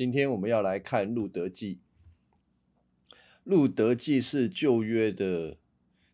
[0.00, 1.78] 今天我们要来看《路德记》。
[3.44, 5.58] 《路德记》是旧约的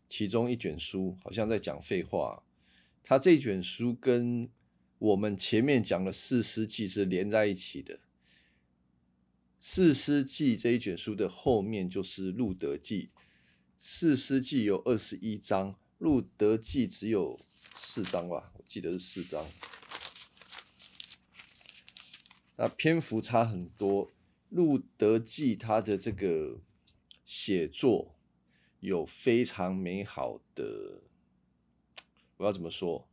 [0.08, 2.42] 其中一卷书，好像在讲废话。
[3.04, 4.50] 它这卷书跟
[4.98, 7.94] 我们前面讲的《四诗记》是连在一起的。
[9.60, 13.02] 《四诗记》这一卷书的后面就是《路德记》。
[13.78, 17.38] 《四诗记》有二十一章，《路德记》只有
[17.76, 18.50] 四章吧？
[18.56, 19.46] 我记得是四章。
[22.56, 24.08] 那篇幅差很多，
[24.48, 26.60] 《路德记》它的这个
[27.24, 28.16] 写作
[28.80, 31.02] 有非常美好的，
[32.38, 33.08] 我要怎么说？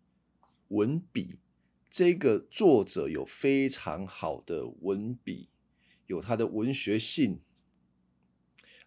[0.70, 1.40] 文笔，
[1.90, 5.50] 这个作者有非常好的文笔，
[6.08, 7.42] 有他的文学性。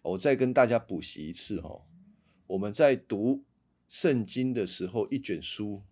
[0.01, 1.85] 我再跟大家补习一次哦，
[2.47, 3.43] 我们在读
[3.87, 5.83] 圣经的时候，一卷书，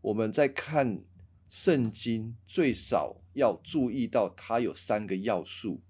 [0.00, 1.04] 我们在看。
[1.48, 5.80] 圣经最少要注意到，它有三个要素。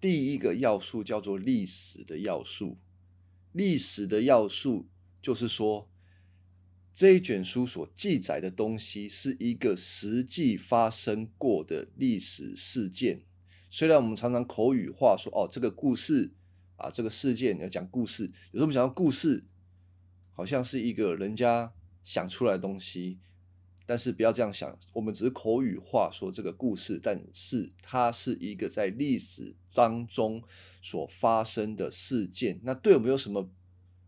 [0.00, 2.78] 第一个要素叫做历史的要素，
[3.52, 4.88] 历史的要素
[5.22, 5.90] 就是说，
[6.94, 13.24] 这一卷书所记载的东西是一个实际发生过的历史事件。
[13.70, 16.34] 虽然我们常常口语化说，哦，这个故事
[16.76, 19.46] 啊，这个事件要讲故事，有时候我们讲到故事，
[20.32, 21.72] 好像是一个人家
[22.04, 23.18] 想出来的东西。
[23.88, 30.42] 但是不要这样想，我们只是口语化说这个故事，但是它是一个在历史当中
[30.82, 32.58] 所发生的事件。
[32.64, 33.48] 那对我们有什么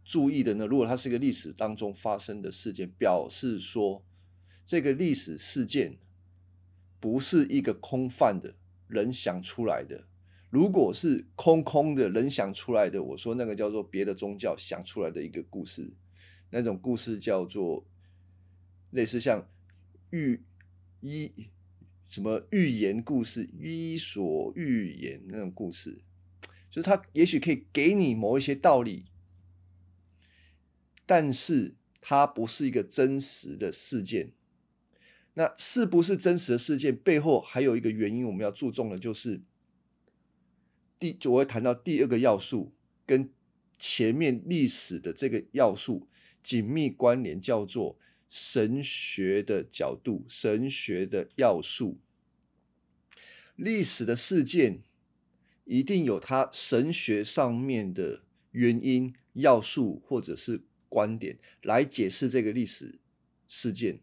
[0.04, 0.66] 注意的呢？
[0.66, 4.04] 如果它是一个历史当中发生的事件，表示说
[4.66, 5.98] 这个历史事件
[6.98, 8.56] 不是一个空泛的
[8.88, 10.08] 人想出来的。
[10.50, 15.92] 如果是空空的人想出来的，我说那个叫做别的宗教想出来的一个故事，
[16.50, 17.86] 那种故事叫做
[18.90, 19.48] 类似像。
[20.10, 20.42] 寓
[21.00, 21.30] 一
[22.08, 25.98] 什么寓言故事，伊索寓言那种故事，
[26.70, 29.04] 就是他也许可以给你某一些道理，
[31.04, 34.32] 但是它不是一个真实的事件。
[35.34, 39.42] 那是不是真实的事件背后还有一个原因，我们要注重的就是
[40.98, 42.72] 第，我会谈到第二个要素，
[43.06, 43.30] 跟
[43.78, 46.08] 前面历史的这个要素
[46.42, 47.98] 紧密关联，叫做。
[48.28, 51.98] 神学的角度，神学的要素，
[53.56, 54.82] 历史的事件
[55.64, 62.98] 一定有它神学上面的原因、要素或者是观点来解释这个历史
[63.46, 64.00] 事件。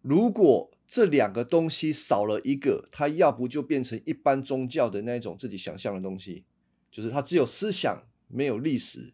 [0.00, 6.44] 如果这两个东西少了一个，它要不就变成一般宗教的那一种自己想象的东西，
[6.90, 9.12] 就是它只有思想没有历史。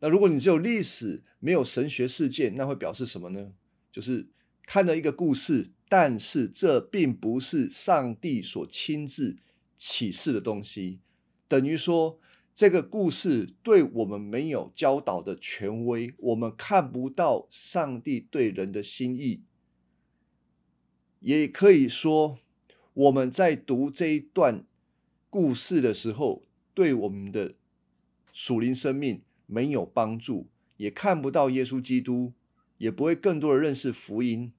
[0.00, 3.52] 那如果你只有历史，没有神学事件，那会表示什么呢？
[3.92, 4.28] 就是
[4.66, 9.36] 看了一个故事，但是这并不是上帝所亲自
[9.76, 11.00] 启示的东西，
[11.48, 12.18] 等于说
[12.54, 19.42] 这个故事对我们没有教导的权威，我们看不到上帝对人的心意。
[21.20, 22.38] 也可以说，
[22.94, 24.64] 我们在读这一段
[25.28, 27.54] 故事的时候，对我们的
[28.32, 29.22] 属灵生命。
[29.50, 32.32] 没有帮助，也看不到耶稣基督，
[32.78, 34.52] 也不会更多的认识福音。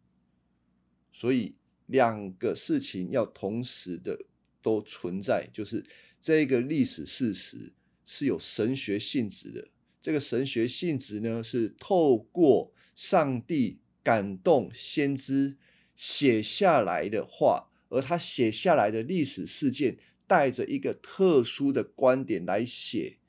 [1.13, 4.25] 所以两个事情要同时的
[4.61, 5.85] 都存在，就是
[6.19, 7.71] 这个历史事实
[8.05, 9.69] 是有神学性质的。
[10.01, 15.57] 这个神学性质呢，是透过上帝感动先知
[15.95, 19.97] 写下来的话，而他写下来的历史事件
[20.27, 23.19] 带着一个特殊的观点来写。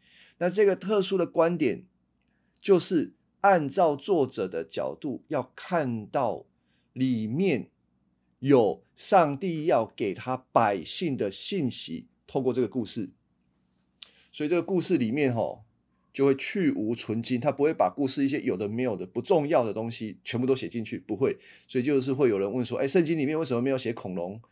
[0.42, 1.84] 那这个特殊的观点，
[2.60, 6.46] 就是按照作者的角度，要看到
[6.92, 7.70] 里面
[8.40, 13.10] 有上帝要给他百姓的信息，透过这个故事。
[14.32, 15.62] 所以这个故事里面，哈，
[16.12, 21.38] 就会去无存精，他不会把故事一些有的没有的不重要的东西全部都写进去，不会。
[21.68, 24.42] 所以就是会有人问说：“哎，圣经里面为什么没有写恐龙？”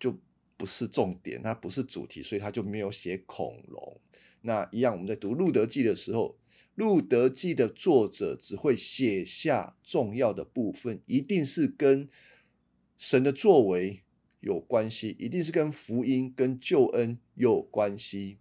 [0.00, 0.18] 就
[0.56, 4.00] 不是重点，它不是主题，所以他就没有写恐龙。
[4.42, 6.36] 那一样，我们在读《路德记》的时候，
[6.74, 12.08] 《路德记》的作者只会写下重要的部分，一定是跟
[12.96, 14.02] 神的作为
[14.40, 18.38] 有关系，一定是跟福音、跟救恩有关系。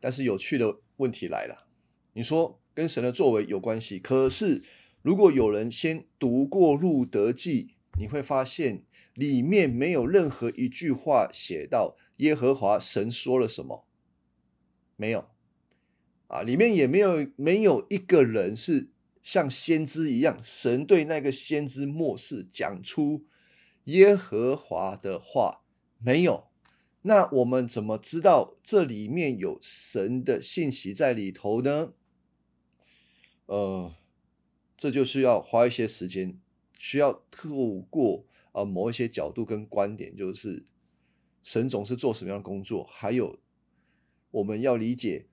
[0.00, 1.66] 但是有趣的问题来了，
[2.14, 4.62] 你说跟神的作为有关系，可是
[5.02, 7.64] 如果有人先读过《路德记》，
[7.98, 8.84] 你会发现
[9.14, 13.86] 里面没有任何一句话写到耶和华神说了什么。
[14.96, 15.28] 没有，
[16.28, 18.90] 啊，里面也没有没有一个人是
[19.22, 23.24] 像先知一样，神对那个先知末世讲出
[23.84, 25.62] 耶和华的话，
[25.98, 26.48] 没有。
[27.02, 31.92] 那我们怎么知道这里面有神的信息在里头呢？
[33.46, 33.92] 呃，
[34.76, 36.40] 这就是要花一些时间，
[36.78, 40.64] 需要透过啊某一些角度跟观点，就是
[41.42, 43.40] 神总是做什么样的工作，还有
[44.30, 45.26] 我们要理解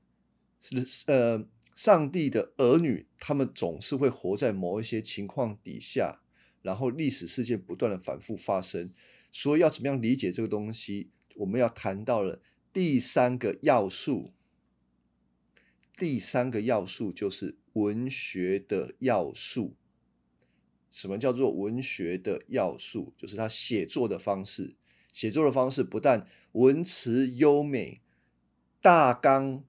[0.60, 6.22] 是呃上帝的儿女，他们总是会活在某一些情况底下，
[6.64, 8.92] 然后历史事件不断的反复发生，
[9.32, 11.12] 所以要怎么样理解这个东西？
[11.36, 12.42] 我们要谈到了
[12.74, 14.34] 第三个要素，
[15.96, 19.76] 第三个要素就是文学的要素。
[20.92, 23.14] 什么叫做文学的要素？
[23.18, 24.76] 就是他写作的方式。
[25.12, 28.02] 写作的方式不但文词优美，
[28.82, 29.64] 大纲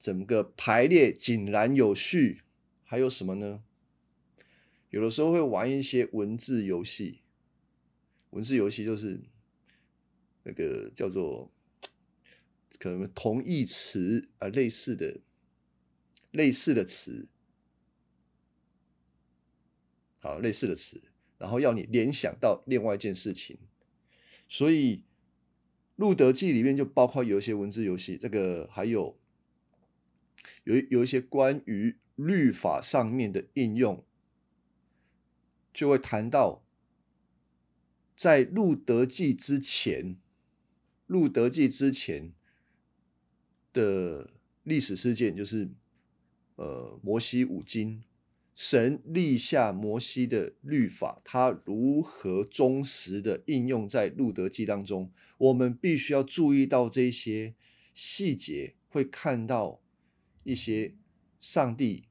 [0.00, 2.42] 整个排列井然有序，
[2.84, 3.62] 还有什么呢？
[4.90, 7.20] 有的时候会玩一些文字游戏。
[8.30, 9.20] 文字游戏就是。
[10.44, 11.52] 那个叫做
[12.78, 15.20] 可能同义词啊，类似的
[16.30, 17.28] 类似的词，
[20.20, 21.00] 好，类似的词，
[21.38, 23.58] 然后要你联想到另外一件事情，
[24.48, 24.96] 所以
[25.96, 29.18] 《路德记》里面就包括有一些文字游戏，这个还有
[30.64, 34.04] 有有一些关于律法上面的应用，
[35.72, 36.64] 就会谈到
[38.16, 40.16] 在《路德记》之前。
[41.06, 42.34] 路德记之前
[43.72, 44.30] 的
[44.62, 45.70] 历史事件，就是
[46.56, 48.04] 呃摩西五经，
[48.58, 55.12] 神立下摩西的律法，他如何忠实的应用在路德记当中？
[55.38, 57.54] 我们必须要注意到这些
[57.94, 59.80] 细节，会看到
[60.42, 60.96] 一些
[61.38, 62.08] 上帝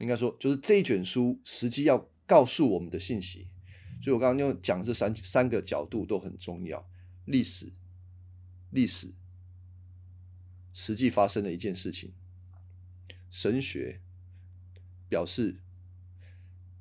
[0.00, 3.46] 应该说，就是这一卷书实际要告诉我们的信息。
[4.02, 6.84] 所以我刚刚就讲这三三个角度都很重要。
[7.24, 7.72] 历史，
[8.72, 9.14] 历史，
[10.72, 12.12] 实际发生的一件事情。
[13.30, 14.00] 神学
[15.08, 15.56] 表示，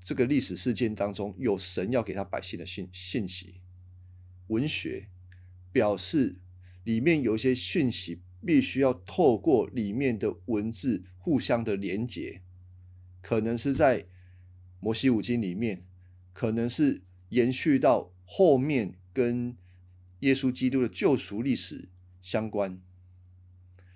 [0.01, 3.62] 这个历史事件当中有神要给他百姓的信信息。
[4.47, 5.09] 文学
[5.71, 6.39] 表示，
[6.83, 12.41] 里面有一些讯息必须要透过里面的文字互相的连结，
[13.21, 14.07] 可能是在
[14.80, 15.85] 摩西五经里面，
[16.33, 19.57] 可能是延续到后面跟。
[20.21, 21.89] 耶稣基督的救赎历史
[22.21, 22.81] 相关，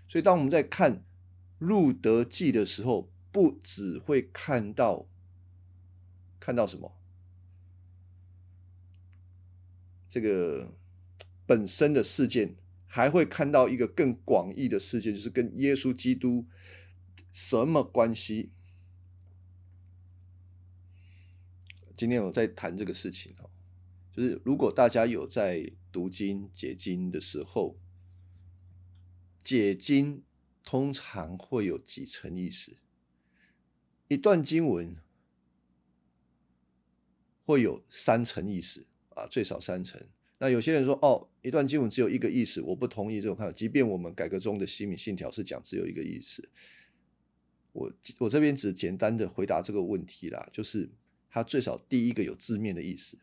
[0.07, 0.97] 所以当我们在看
[1.57, 5.07] 《路德记》的时候，不只会看到
[6.39, 6.97] 看到什么
[10.09, 10.73] 这个
[11.45, 12.55] 本身的事件，
[12.85, 16.45] 还会看到一个更广义的事件，就是跟耶稣基督
[17.31, 18.51] 什么关系？
[21.95, 23.49] 今天我在谈这个事情哦，
[24.11, 25.71] 就是如果大家有在。
[25.93, 27.77] 读经解经的时候，
[29.43, 30.23] 解经
[30.63, 32.77] 通常会有几层意思。
[34.11, 34.93] 一段经文
[37.45, 40.05] 会有三层意思啊，最少三层。
[40.37, 43.53] 那有些人说，哦，一段经文只有一个意思，我不同意这种看法。
[43.53, 46.49] 即便我们改革中的西敏信条是讲只有一个意思，
[47.71, 50.89] 我我这边只简单的回答这个问题啦，就是
[51.29, 53.17] 它最少第一个有字面的意思，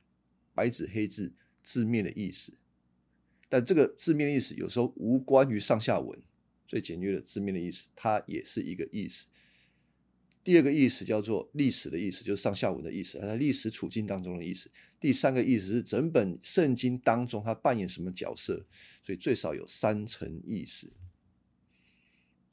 [0.54, 1.34] 白纸黑字。
[1.60, 2.54] 字面的意思，
[3.46, 6.18] 但这个字面的意思有时候无关于上下文。
[6.66, 9.26] 最简约的字面的意思，它也是一个意思。
[10.44, 14.70] 第二个意思叫做历史的意思，就是上下文的意思，它历史处境当中的意思。
[14.98, 18.66] 第三个意思是整本圣经当中它扮演什么角色，
[19.04, 20.90] 所以最少有三层意思。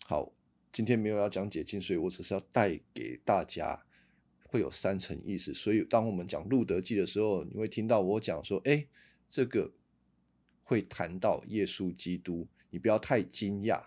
[0.04, 0.34] 好，
[0.72, 3.86] 今天没有要讲解经，所以我只是要带给大家
[4.44, 5.54] 会有三层意思。
[5.54, 8.88] 所以当我们讲路德记的时候，你会听到我讲说，哎。
[9.28, 9.74] 这个
[10.62, 13.84] 会谈到耶稣基督，你不要太惊讶。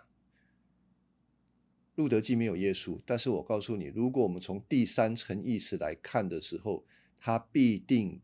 [1.99, 6.85] 路德记没有耶稣，但是我告诉你，如果我们从第三层意识来看的时候，
[7.19, 8.21] 他必定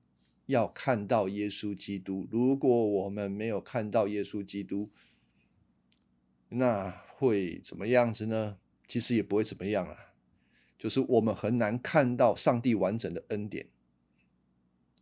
[0.47, 2.29] 要看到耶稣基督。
[2.31, 4.91] 如果我们没有看到耶稣基督，
[6.51, 8.59] 那会怎么样子呢？
[8.87, 9.97] 其实也不会怎么样啊，
[10.79, 13.67] 就是我们很难看到上帝完整的恩典。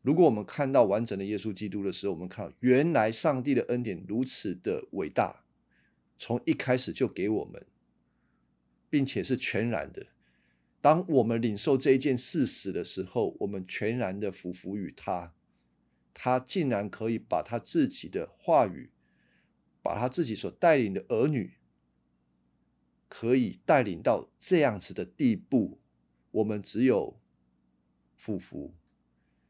[0.01, 5.45] 如果我们看到完整的耶稣基督的时候，我们看原来上帝的恩典如此的伟大，
[6.19, 7.67] 从一开始就给我们，
[8.93, 10.09] 并且是全然的。
[10.83, 15.33] 当我们领受这一件事实的时候，我们全然的服服于他，
[16.13, 18.91] 他竟然可以把他自己的话语，
[19.81, 21.55] 把他自己所带领的儿女，
[23.09, 25.81] 可以带领到这样子的地步，
[26.31, 27.19] 我们只有
[28.15, 28.75] 俯伏，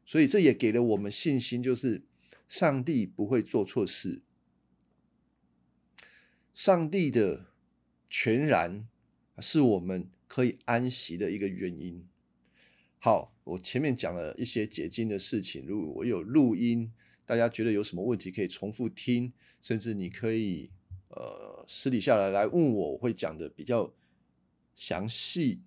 [0.05, 2.05] 所以这也给了我们信心，就是
[2.47, 4.21] 上帝不会做错事，
[6.53, 7.47] 上帝的
[8.07, 8.87] 全然
[9.39, 12.07] 是我们可以安息的一个原因。
[12.99, 16.91] 好，我前面讲了一些解经的事情，如果我有录音，
[17.25, 20.69] 大家觉得有什么问题可以重复听，甚至你可以
[21.09, 23.93] 呃私底下来来问我，我会讲的比较
[24.73, 25.61] 详细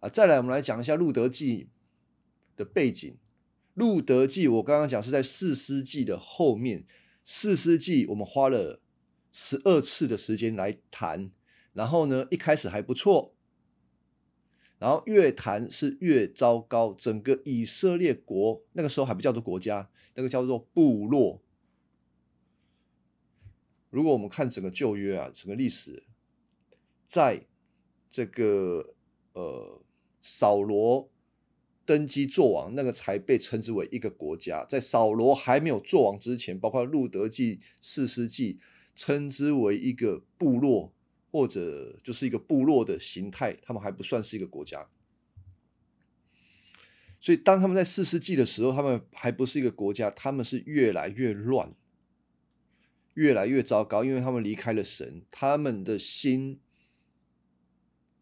[0.00, 0.08] 啊。
[0.08, 1.64] 再来，我们来讲一下《路德记》
[2.56, 3.10] 的背景，
[3.72, 6.80] 《路德记》我刚刚讲是在《四世纪》的后面，
[7.24, 8.82] 《四世纪》我们花了
[9.32, 11.30] 十二次的时间来谈，
[11.74, 13.34] 然后呢，一开始还不错。
[14.78, 21.40] 然后越谈是越糟糕，整个以色列国那个时候还不叫做国家，那个叫做部落。
[23.88, 26.02] 如果我们看整个旧约啊，整个历史，
[27.06, 27.46] 在
[28.10, 28.94] 这个
[29.32, 29.80] 呃
[30.20, 31.08] 扫罗
[31.86, 34.66] 登基做王，那个才被称之为一个国家。
[34.68, 38.58] 在扫罗还没有做王之前，包括路德记、四世纪，
[38.94, 40.92] 称之为一个部落。
[41.34, 44.88] 或者就是一个部落的形态，他们还不算是一个国家。
[47.18, 51.74] 所以，当他们在四世纪的时候，他们还不是一个国家，他们是越来越乱，
[53.14, 56.60] 越来越糟糕，因为他们离开了神，他们的心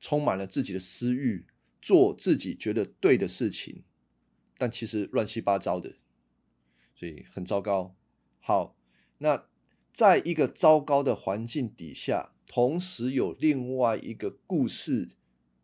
[0.00, 1.44] 充满了自己的私欲，
[1.82, 3.84] 做自己觉得对的事情，
[4.56, 5.96] 但其实乱七八糟的，
[6.94, 7.94] 所以很糟糕。
[8.40, 8.74] 好，
[9.18, 9.46] 那
[9.92, 12.31] 在一个糟糕的环境底下。
[12.46, 15.10] 同时有另外一个故事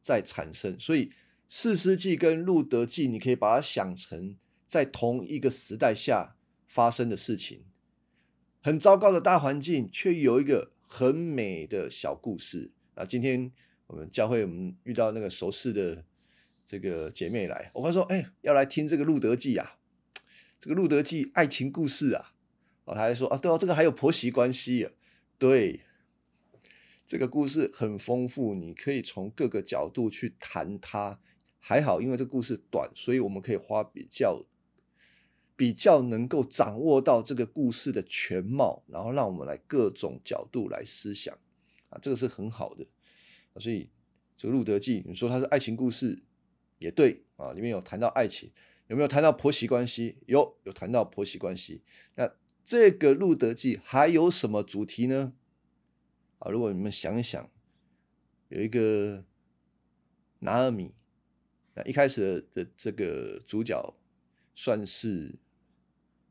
[0.01, 1.07] 在产生，所以
[1.49, 7.65] 《四世纪》跟《路德记》，你可以把它想成在同一个时代下发生的事情。
[8.61, 12.73] 很糟糕的大环境，却有一个很美的小故事。
[12.97, 13.53] 那今天
[13.87, 16.05] 我们教会我们遇到那个熟识的
[16.67, 19.79] 这个姐妹来，我跟她说：“哎，要来听这个《路德记》啊，
[20.61, 22.33] 这个《路德记》爱情故事啊。”
[22.85, 24.93] 哦，她还说：“啊，对哦，这个还有婆媳关系啊。”
[25.39, 25.81] 对。
[27.09, 31.19] 这个故事很丰富，你可以从各个角度去谈它。
[31.59, 34.45] 还好，因为这故事短，所以我们可以花比较
[35.57, 41.35] 比较能够掌握到这个故事的全貌，然后让我们来各种角度来思想
[41.89, 42.87] 啊，这个是很好的。
[43.59, 43.89] 所以
[44.37, 46.23] 这个《路德记》，你说它是爱情故事
[46.79, 48.53] 也对啊，里面有谈到爱情，
[48.89, 50.19] 有没有谈到婆媳关系？
[50.27, 51.83] 有，有谈到婆媳关系。
[52.17, 52.31] 那
[52.65, 55.33] 这个《路德记》还有什么主题呢？
[56.39, 57.51] 啊，如果你们想一想，
[58.49, 59.25] 有一个
[60.41, 60.93] 拿尔米，
[61.75, 63.95] 那一开始的这个主角
[64.55, 65.39] 算是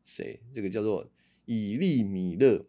[0.05, 0.39] 谁？
[0.55, 1.09] 这个叫做
[1.45, 2.65] 以利米勒。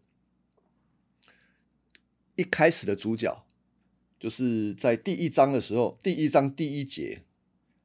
[2.36, 3.46] 一开始的主角
[4.20, 7.22] 就是在第一章的时候，第一章第一节，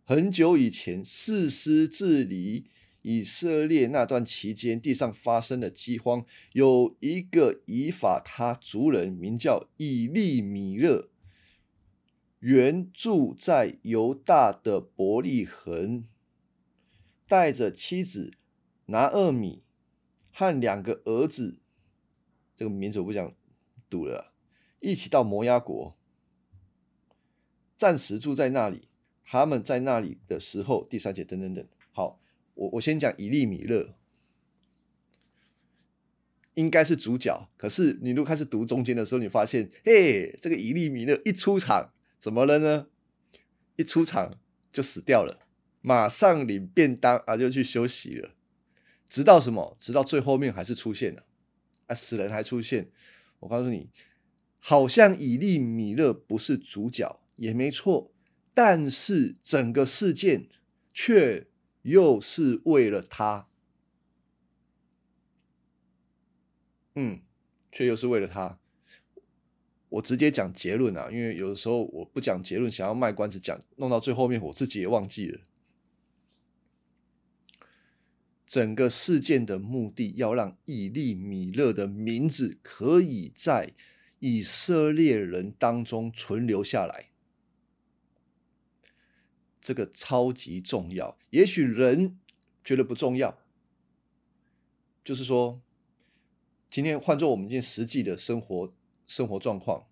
[0.03, 2.65] 很久以前，四师治理。
[3.03, 6.25] 以色列那段期间，地上发生了饥荒。
[6.53, 11.09] 有一个以法他族人，名叫以利米勒，
[12.39, 16.05] 原住在犹大的伯利恒，
[17.27, 18.31] 带着妻子
[18.87, 19.63] 拿厄米
[20.31, 21.59] 和两个儿子，
[22.55, 23.33] 这个名字我不想
[23.89, 24.33] 读了，
[24.79, 25.95] 一起到摩押国，
[27.77, 28.87] 暂时住在那里。
[29.25, 31.65] 他们在那里的时候，第三节等等等，
[32.55, 33.95] 我我先讲以利米勒，
[36.53, 37.49] 应该是主角。
[37.57, 42.87] 可是你如果开始读中间的时候，你发现，嘿，这个以利米勒一出场，怎么了呢？
[43.75, 44.39] 一出场
[44.71, 45.47] 就死掉了，
[45.81, 48.35] 马上领便当啊，就去休息了。
[49.09, 49.75] 直到什么？
[49.79, 51.25] 直到最后面还是出现了
[51.87, 52.91] 啊，死人还出现。
[53.39, 53.89] 我告诉你，
[54.59, 58.11] 好像以利米勒不是主角也没错，
[58.53, 60.47] 但是整个事件
[60.93, 61.47] 却。
[61.83, 63.45] 又是为了他，
[66.95, 67.21] 嗯，
[67.71, 68.59] 却又是为了他。
[69.89, 75.39] 我直接讲结论啊，因为有的时候我不讲结论，想要卖关子讲，弄到最后面我自己也忘记了。
[78.45, 83.73] 整个事件的目的要让以利米勒的名字可以在
[84.19, 87.12] 以色列人当中存留下来。
[89.63, 92.19] 这个超级重要，也许人
[92.63, 93.39] 觉得不重要。
[95.05, 95.61] 就是说，
[96.69, 98.73] 今天换做我们今天实际的生活
[99.07, 99.87] 生活状况，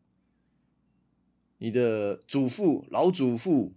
[1.59, 3.73] 你的祖父、老祖父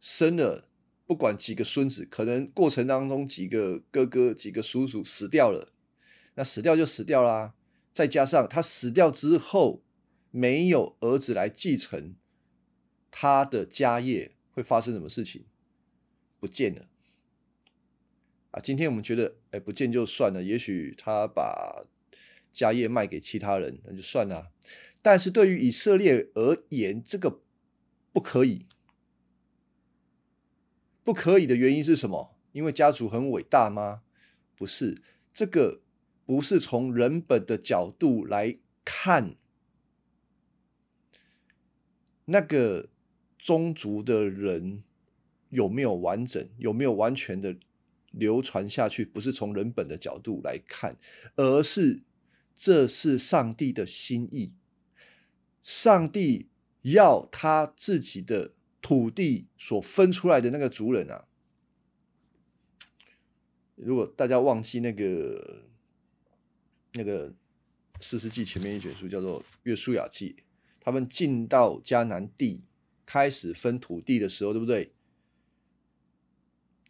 [0.00, 0.68] 生了
[1.06, 5.72] 不管几个孙子，可能过程当中几个哥哥、几个叔叔死掉了，
[6.34, 7.54] 那死掉就死掉啦。
[7.92, 9.82] 再加上他死掉之后，
[10.30, 12.16] 没有儿子来继承
[13.10, 14.35] 他的家业。
[14.56, 15.44] 会发生什么事情？
[16.40, 16.88] 不见了。
[18.52, 21.84] 啊，今天我们觉得，哎，不见就算了，也许他把
[22.54, 24.50] 家业卖给其他人，那就算了。
[25.02, 27.42] 但是对于以色列而言，这个
[28.14, 28.64] 不可以。
[31.04, 32.34] 不可以的原因是什么？
[32.52, 34.00] 因为家族很伟大吗？
[34.56, 35.02] 不是，
[35.34, 35.82] 这个
[36.24, 39.36] 不是从人本的角度来看
[42.24, 42.88] 那个
[43.46, 44.82] 宗族的人
[45.50, 47.56] 有没有完整，有没有完全的
[48.10, 50.96] 流传下去，不是从人本的角度来看，
[51.36, 52.02] 而是
[52.56, 54.54] 这是上帝的心意，
[55.62, 56.48] 上帝
[56.82, 58.54] 要他自己的。
[58.82, 61.24] 土地所分出来的那个族人啊，
[63.74, 65.64] 如果大家忘记那个
[66.92, 67.34] 那个
[68.00, 70.36] 四世纪前面一卷书叫做《约书亚记》，
[70.78, 72.62] 他们进到迦南地
[73.06, 74.92] 开始分土地的时候，对不对？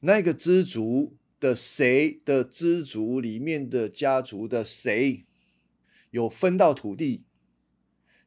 [0.00, 5.24] 那个支族的谁的支族里面的家族的谁
[6.10, 7.24] 有分到土地？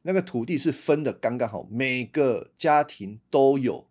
[0.02, 3.90] 那个土地是分的刚刚好，每个家庭都有。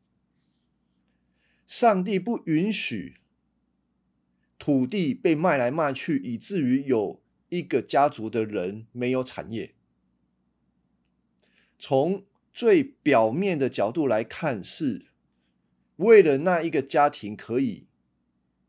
[1.67, 3.17] 上帝不允许
[4.57, 9.75] 土地被卖来卖去，以至于有一个家族的人没有产业。
[11.77, 12.25] 从
[12.59, 15.05] 最表面的角度来看，是
[15.95, 17.87] 为了那一个家庭可以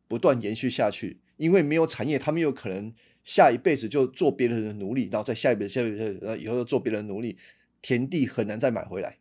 [0.06, 2.94] 不断延续下去，因为没有产业，他们有可能。
[3.24, 7.36] 下一辈子就做别人的奴隶，然后再下一辈子、下一辈子，以后又做别人的奴隶，
[7.82, 9.18] 田地很难再买回来。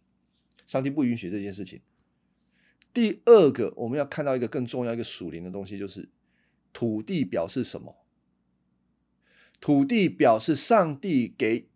[0.67, 1.81] 上帝不允许这件事情。
[2.93, 6.07] 第二个，我们要看到一个更重要一个属灵的东西，就是
[6.71, 7.97] 土地表示什么？
[9.59, 11.67] 土地表示上帝给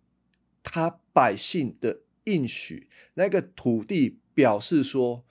[0.61, 2.87] 他百姓的应许。
[3.15, 5.25] 那个土地表示说，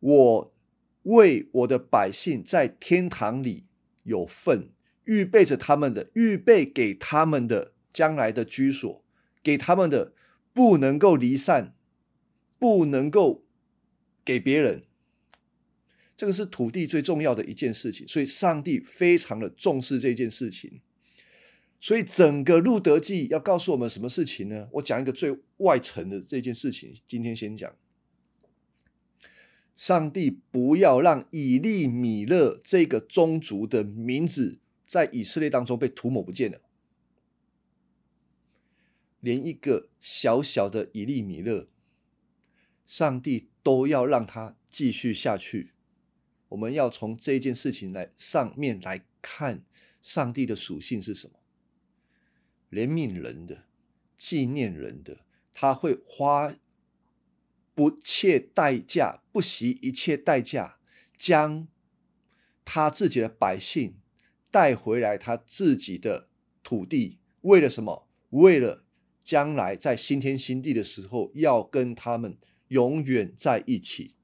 [0.00, 0.54] 我
[1.02, 3.66] 为我的百姓在天堂里
[4.04, 4.70] 有份。
[5.04, 9.04] 预备着他们的，预备给他们的将来的居所，
[9.42, 10.12] 给他们的
[10.52, 11.74] 不能够离散，
[12.60, 13.44] 不能够
[14.24, 14.84] 给别人。
[16.16, 20.80] 这个是土地最重要的一件事情，所以上帝非常的重视这件事情。
[21.80, 24.68] 所以整个路德记要告诉我们什么事情呢？
[24.74, 26.94] 我讲一个最外层的这件事情。
[27.08, 27.74] 今天先讲，
[29.74, 34.58] 上帝不要让以利米勒这个宗族的名字。
[34.86, 36.60] 在以色列当中被涂抹不见了，
[39.20, 41.68] 连一个小小的以利米勒，
[42.84, 45.70] 上帝都要让他继续下去。
[46.48, 49.62] 我们要从这件事情来上面来看，
[50.02, 51.39] 上帝的属性是什么？
[52.70, 53.64] 怜悯人的，
[54.16, 56.54] 纪念人的，他会花
[57.74, 60.78] 不切代价，不惜一切代价，
[61.16, 61.66] 将
[62.64, 63.96] 他自己的百姓。
[64.52, 66.26] 带回来他自己的
[66.64, 68.08] 土地，为了什么？
[68.30, 68.84] 为了
[69.22, 74.16] 将来在新天新地的时候，要跟他们永远在一起。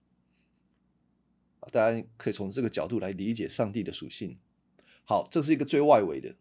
[1.70, 4.36] 大家可以从这个角度来理解上帝的属性。
[5.04, 6.34] 好，这是一个最外围的，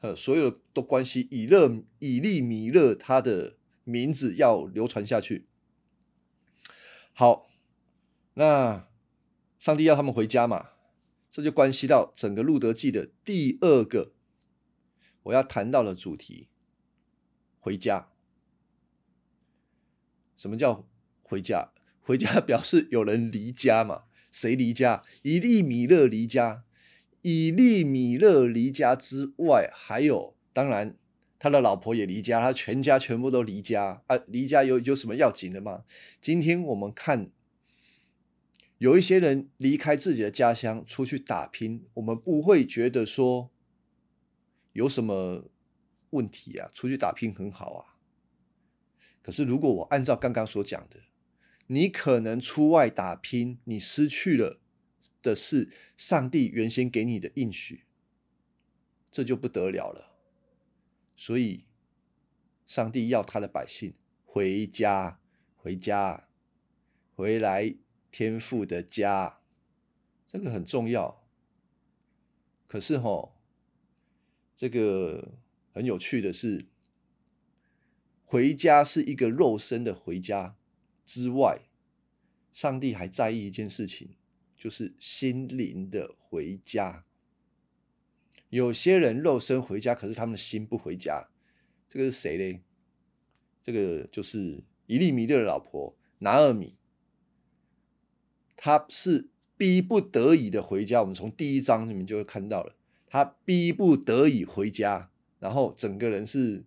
[0.00, 5.46] 呃，所有的都关系以勒以利米勒他的名字要流传下去。
[7.12, 7.50] 好，
[8.34, 8.88] 那
[9.58, 10.70] 上帝要他们回家嘛？
[11.30, 14.14] 这就关系到整个《路德记》的第二个
[15.24, 16.48] 我要谈到的主题：
[17.60, 18.08] 回家。
[20.36, 20.88] 什么叫
[21.22, 21.72] 回家？
[22.00, 24.04] 回家 表示有人离家嘛？
[24.32, 25.02] 谁离家？
[25.22, 26.64] 以利米勒离家。
[27.22, 30.96] 以利米勒离家之外，还有当然
[31.38, 34.16] 他的老婆也离家，他全家全部都离家啊！
[34.26, 35.84] 离家有有什么要紧的吗？
[36.20, 37.30] 今天我们看。
[38.78, 43.50] 有一些人离开自己的家乡出去打拼，我们不会觉得说
[44.72, 45.50] 有什么
[46.08, 48.00] 问题啊，出去打拼很好啊。
[49.20, 51.00] 可是如果我按照刚刚所讲的，
[51.66, 54.59] 你可能出外打拼，你失去了
[55.22, 57.84] 的是上帝原先给你的应许，
[59.10, 60.16] 这就不得了了。
[61.16, 61.64] 所以，
[62.66, 65.20] 上帝要他的百姓回家，
[65.56, 66.28] 回家，
[67.14, 67.76] 回来。
[68.12, 69.40] 天赋的家，
[70.26, 71.24] 这个很重要。
[72.66, 73.36] 可是哈，
[74.56, 75.38] 这个
[75.70, 76.66] 很有趣的是，
[78.24, 80.56] 回家是一个肉身的回家
[81.06, 81.60] 之外，
[82.50, 84.16] 上帝还在意一件事情，
[84.60, 87.06] 就是心灵的回家。
[88.50, 91.30] 有些人肉身回家，可是他们的心不回家。
[91.88, 92.60] 这个是谁嘞？
[93.62, 96.76] 这个就是伊利米勒的老婆拿尔米。
[98.54, 101.00] 他是逼不得已的回家。
[101.00, 106.66] 我们从第一章里面就会看到了，他逼不得已回家，然后整个人是，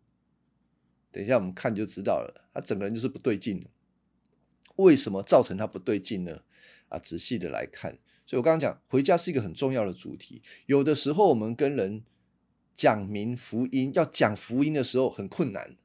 [1.11, 3.63] 等一下我们看就知道了，他整个人就是不对劲。
[4.77, 6.41] 为什么造成他不对劲呢？
[6.93, 10.43] 啊，仔细的来看，所以我刚刚讲回家是一个很重要的主题。
[10.67, 12.03] 有的时候我们跟人
[12.77, 15.75] 讲明福音，要讲福音的时候很困难。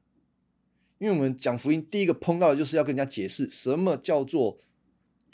[0.99, 4.59] 因为我们讲福音，第一个碰到的就是要跟人家解释什么叫做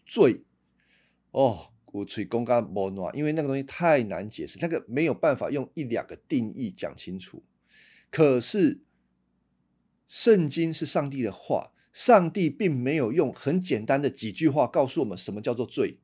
[0.05, 0.43] 罪
[1.31, 7.43] 哦，我吹公干莫诺，因为那个东西太难解释，那个没有办法用一两个定义讲清楚。
[8.11, 8.81] 可是
[10.07, 15.97] 圣经是上帝的话，上帝并没有用很简单的几句话告诉我们什么叫做罪，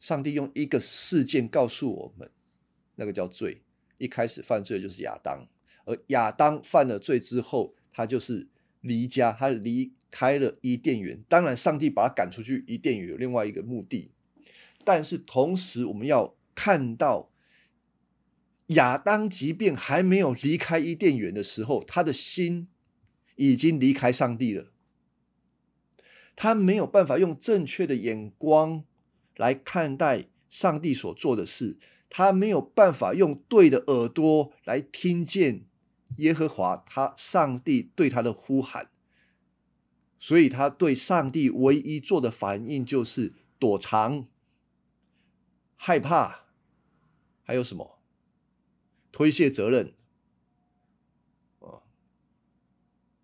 [0.00, 2.30] 上帝用一个事件告诉我们，
[2.94, 3.62] 那个叫罪。
[3.98, 5.46] 一开始犯罪就是亚当。
[5.84, 8.48] 而亚当犯了罪之后，他就是
[8.80, 11.22] 离家，他离开了伊甸园。
[11.28, 14.10] 当然，上帝把他赶出去，伊甸园有另外一个目的。
[14.82, 17.30] 但是同时，我们要看到
[18.68, 22.68] 亚当，即便还没有离开伊甸园的时候，他的心
[23.38, 24.70] 已经离开上帝了。
[26.36, 28.84] 他没有办法用正确的眼光
[29.36, 35.64] 来看待上帝所做的事，他没有办法用对的耳朵来听见。
[36.16, 38.90] 耶和华，他上帝对他的呼喊，
[40.18, 44.26] 所以他对上帝唯一做的反应就是躲藏、
[45.76, 46.46] 害怕，
[47.42, 48.00] 还有什么？
[49.12, 49.94] 推卸责任
[51.60, 51.82] 啊？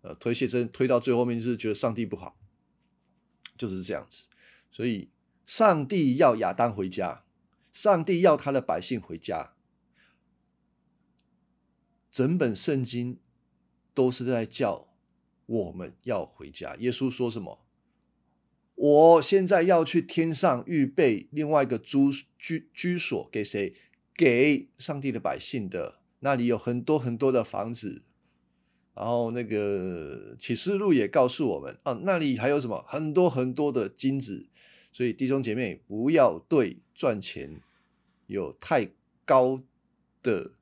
[0.05, 2.37] 呃，推卸责任推到最后面就是觉得上帝不好，
[3.57, 4.25] 就是这样子。
[4.71, 5.09] 所以，
[5.47, 7.23] 上帝要亚当回家，
[7.73, 9.53] 上帝要他的百姓回家。
[12.11, 13.17] 整本圣经
[13.95, 14.89] 都是在叫
[15.47, 16.75] 我们要回家。
[16.75, 17.65] 耶稣说什么？
[18.75, 21.97] 我现在要去天上预备另外一个居
[22.37, 23.73] 居居所给谁？
[24.13, 25.99] 给上帝的百姓的。
[26.19, 28.03] 那里有很多很多的房子。
[28.95, 32.83] 然后那个启示录也告诉我们啊，那里还有什么？
[32.87, 34.47] 很多很多的金子。
[34.91, 37.61] 所以弟兄姐妹，不要对赚钱
[38.25, 38.89] 有太
[39.25, 39.61] 高
[40.23, 40.53] 的。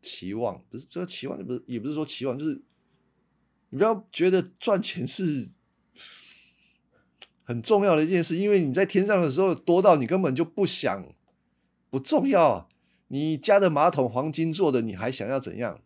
[0.00, 2.62] 期望不是这期望，不是也不是说期望，就是
[3.68, 5.48] 你不要觉得赚钱是
[7.42, 11.12] 很重要的一件事，因为你在天上的时候多到你根本就不想
[11.90, 12.68] 不重要。
[13.08, 15.82] 你家的马桶黄金做的，你还想要怎样？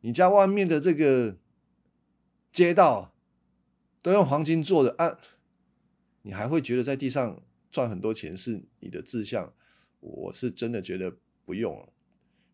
[0.00, 1.38] 你家外面的这个
[2.52, 3.14] 街道
[4.02, 5.18] 都用黄金做的啊，
[6.22, 9.52] 你还会觉得在地上赚很多钱是你的志向？
[10.00, 11.92] 我是真的觉得不用。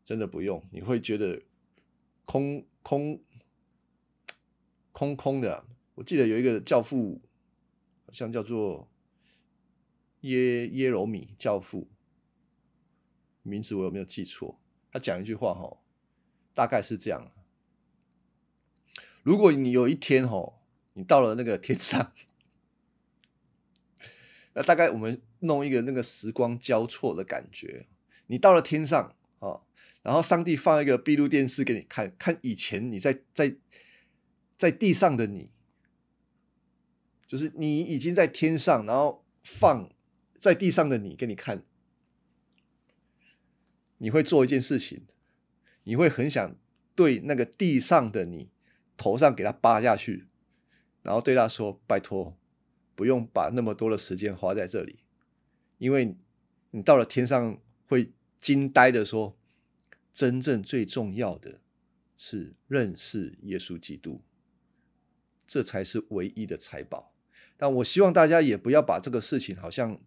[0.05, 1.45] 真的不用，你会觉得
[2.27, 3.23] 空空
[4.93, 5.65] 空空的。
[5.95, 7.23] 我记得有一个教父，
[8.05, 8.87] 好像叫做
[10.21, 11.89] 耶耶柔米教父，
[13.43, 14.61] 名字我有没有记错？
[14.93, 15.75] 他讲一句话哈，
[16.55, 17.31] 大概是这样：
[19.23, 20.55] 如果你有一天哦，
[20.95, 22.13] 你到了那个天上，
[24.55, 27.89] 那大概我们弄一个那个时光交错的感觉，
[28.29, 29.61] 你到了天上啊。
[30.03, 33.57] 然后上帝放一个闭路电视给你看，看以前你在在
[34.57, 35.51] 在地上的你，
[37.27, 39.91] 就是你已经在天上，然后放
[40.39, 41.65] 在地上的你给你看，
[43.97, 45.07] 你会做一件事情，
[45.85, 46.57] 你会很想
[46.95, 48.51] 对那个地上的你
[48.97, 50.27] 头上给他扒下去，
[51.03, 52.37] 然后对他说：“拜托，
[52.95, 54.99] 不用把那么多的时间花在这里，
[55.79, 56.17] 因为
[56.73, 59.39] 你到了天上会惊呆的说。”
[60.15, 61.59] 真正最重要的
[62.17, 64.23] 是认识耶稣基督，
[65.45, 67.13] 这才是唯一的财宝。
[67.57, 70.01] 但我希望大家也不要把这个事情好像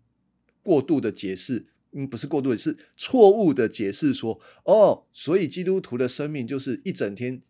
[0.63, 4.13] 过度的解释，嗯，不是过度，是错误的解释。
[4.13, 7.41] 说哦，所以基督徒的生命就是一整天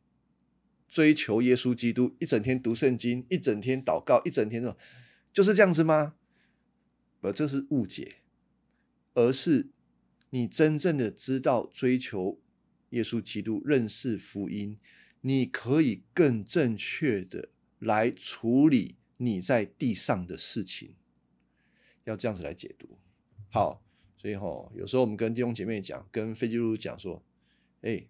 [0.88, 4.78] 追求耶稣基督，一整天读圣经，一整天祷告，一整天的，
[5.34, 6.16] 就是这样子吗？
[7.20, 8.18] 不，这是误解，
[9.14, 9.70] 而是
[10.30, 12.40] 你真正的知道追求。
[12.92, 14.80] 耶稣基督认识福音，
[15.20, 20.96] 你可以更正确的来处理你在地上的事情，
[22.06, 22.98] 要这样子来解读。
[23.50, 23.84] 好，
[24.18, 27.24] 所以哈，有时候我们跟弟兄姐妹讲，跟非基督徒讲说，
[27.82, 28.08] 哎，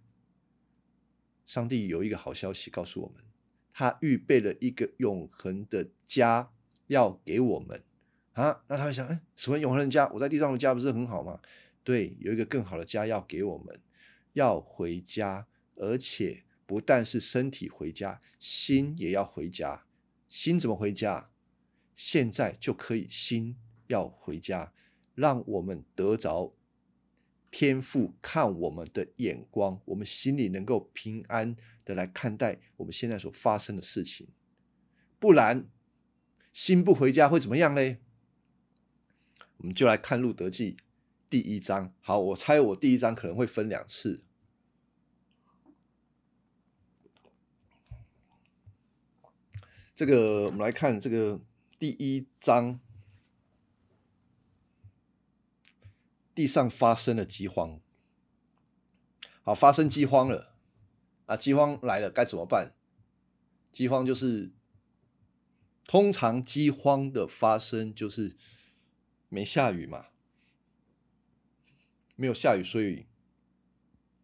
[1.45, 3.23] 上帝有一个好消息告诉我们，
[3.73, 6.51] 他预备了一个永恒的家
[6.87, 7.83] 要给我们
[8.33, 8.63] 啊。
[8.67, 10.09] 那他会想，哎，什么永恒的家？
[10.13, 11.39] 我在地上的家不是很好吗？
[11.83, 13.79] 对，有一个更好的家要给我们。
[14.33, 19.85] 要回家，而且不但是身体回家，心也要回家。
[20.29, 21.31] 心怎么回家？
[21.95, 24.71] 现在就可以心要回家，
[25.17, 26.53] 让我们得着
[27.49, 34.27] 天父看我们的眼光，我们心里能够平安的来看待我们现在所发生的事情。
[35.17, 35.67] 不然，
[36.53, 37.97] 心不回家会怎么样呢？
[39.57, 40.73] 我们就来看《路德记》
[41.31, 41.91] 第一章。
[41.99, 44.23] 好，我猜我第一章可能会分两次。
[49.95, 51.41] 这个我们来看这个
[51.79, 52.79] 第一章，
[56.37, 57.81] 地上发生了饥荒。
[59.41, 60.53] 好，发生饥荒了
[61.25, 61.35] 啊！
[61.35, 62.75] 饥荒来了，该怎么办？
[63.71, 64.53] 饥荒就是
[65.85, 68.37] 通常饥荒的发生就是
[69.29, 70.09] 没下雨嘛，
[72.15, 73.07] 没有下雨，所以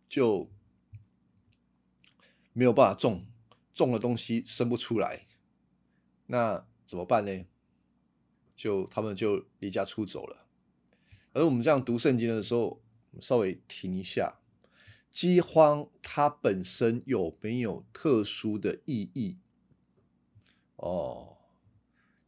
[0.07, 0.51] 就
[2.51, 3.25] 没有办法种
[3.73, 5.25] 种的东西生不出来。
[6.27, 7.47] 那怎么办呢？
[8.55, 10.42] 就他们就离家出走了。
[11.33, 12.81] 而我们这样读圣经的时候，
[13.19, 14.39] 稍微停一下，
[15.11, 19.37] 饥荒它本身有没有特殊的意义？
[20.75, 21.37] 哦，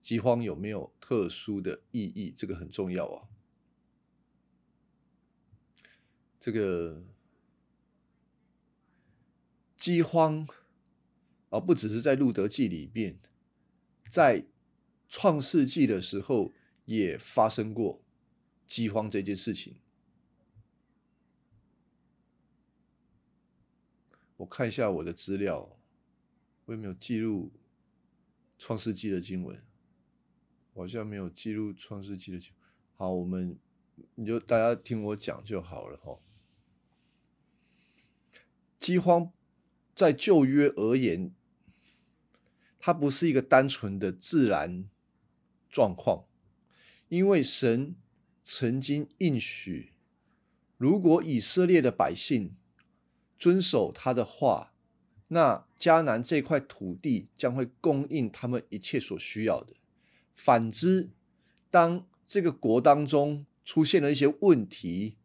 [0.01, 2.33] 饥荒有没有特殊的意义？
[2.35, 3.29] 这个很重要啊。
[6.39, 7.03] 这个
[9.77, 10.47] 饥荒
[11.49, 13.19] 啊，不只是在路德记里面。
[14.07, 14.45] 在
[15.09, 16.53] 创世纪的时候，
[16.85, 18.04] 也发生过
[18.67, 19.75] 饥荒这件事情。
[24.37, 25.77] 我看一下我的资料，
[26.65, 27.51] 我有没有记录
[28.57, 29.61] 创世纪的经文？
[30.73, 32.51] 好像没有记录创世纪的经。
[32.95, 33.57] 好，我们
[34.15, 36.19] 你就大家听我讲就好了哈。
[38.79, 39.31] 饥荒
[39.95, 41.33] 在旧约而言。
[42.77, 44.87] 它不是一个单纯的自然
[45.71, 46.27] 状况，
[47.07, 47.95] 因为神
[48.45, 49.91] 曾经应许，
[50.77, 52.55] 如果以色列的百姓
[53.39, 54.71] 遵守他的话，
[55.29, 59.73] 那迦南这块土地将会供应他们一切所需要的。
[60.35, 61.09] 反之，
[61.71, 65.17] 当这个国当中出现了一些问题，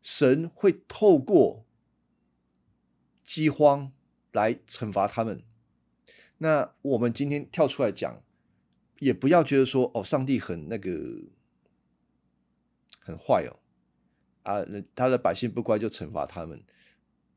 [0.00, 1.66] 神会透过
[3.24, 3.92] 饥荒
[4.30, 5.42] 来惩罚他们。
[6.38, 8.22] 那我们今天跳出来讲，
[9.00, 11.22] 也不要觉得说哦，上帝很那个
[13.08, 13.56] 很坏哦，
[14.42, 14.62] 啊，
[14.94, 16.62] 他的百姓不乖就惩罚他们，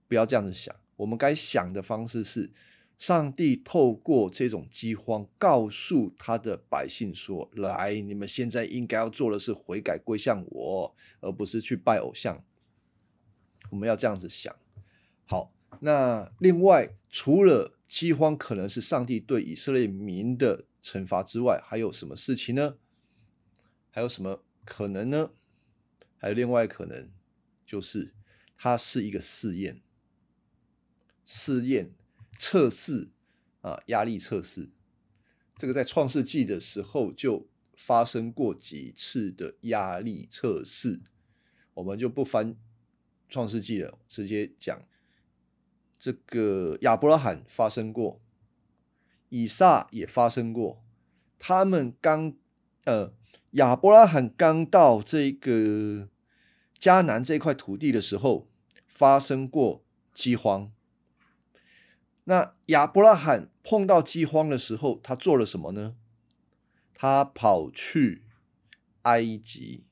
[0.10, 0.75] 不要这样子想。
[0.97, 2.51] 我们该想的方式是，
[2.97, 12.43] 上帝透过这种饥荒，告诉他的百姓说：“来，你们现在应该要做的是悔改归向我，而不是去拜偶像。”
[13.71, 14.53] 我们要这样子想。
[15.25, 17.77] 好，那另外除了。
[17.91, 22.77] 饥荒可能是上帝对以色列民的惩罚之外，还有什么事情呢？
[23.89, 25.31] 还有什么可能呢？
[26.21, 27.10] 还有另外可能，
[27.65, 28.13] 就是
[28.55, 29.81] 它是一个试验、
[31.25, 31.95] 试验、
[32.38, 33.10] 测试
[33.62, 34.69] 啊，压力测试。
[35.57, 41.01] 这个在创世纪的时候就发生过几次的压力测试，
[41.73, 42.55] 我们就不翻
[43.27, 44.88] 创世纪了，直接讲。
[45.97, 48.21] 这个亚伯拉罕发生过，
[49.29, 50.84] 以撒也发生过。
[51.39, 52.36] 他们刚
[52.86, 53.12] 呃，
[53.51, 56.09] 亚伯拉罕刚到这个
[56.79, 58.47] 迦南这块土地的时候，
[58.87, 60.71] 发生过饥荒。
[62.25, 65.95] 那亚伯拉罕碰到饥荒的时候，他做了什么呢？
[66.93, 68.23] 他跑去
[69.03, 69.83] 埃及。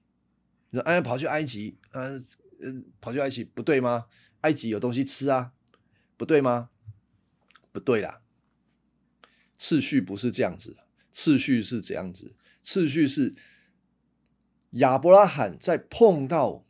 [0.69, 2.23] 你说，哎，跑去埃及，嗯
[2.61, 4.05] 嗯，跑去埃及不对吗？
[4.41, 5.53] 埃及有东西吃啊。
[6.15, 6.69] 不对吗？
[7.71, 8.21] 不对啦，
[9.57, 10.75] 次序不是这样子，
[11.13, 12.35] 次序是这样子，
[12.69, 13.33] 次序是
[14.73, 16.67] 亚伯拉罕在碰到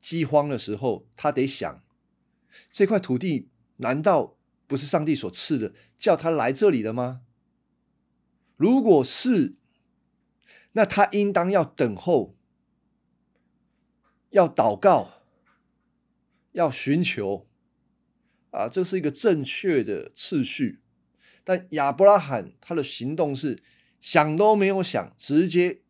[0.00, 1.84] 饥荒的时候，他得想
[2.70, 7.20] 这块土地难道不是上帝所赐的，叫他来这里的吗？
[8.56, 9.56] 如果是，
[10.72, 12.34] 那他应当要等候，
[14.30, 15.20] 要祷告，
[16.52, 17.46] 要寻求。
[18.52, 20.80] 啊，这是一个正确的次序，
[21.44, 23.62] 但亚伯拉罕他的行动是
[24.00, 25.80] 想都没有想，直接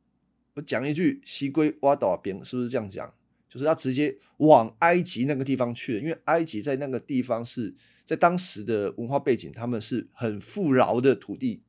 [0.55, 3.15] 我讲一句“西归挖倒边”，是不是这样讲？
[3.49, 11.63] 就是他直接往埃及那个地方去了，因为埃及在那个地方是在当时的文化背景，他们是很富饶的土地，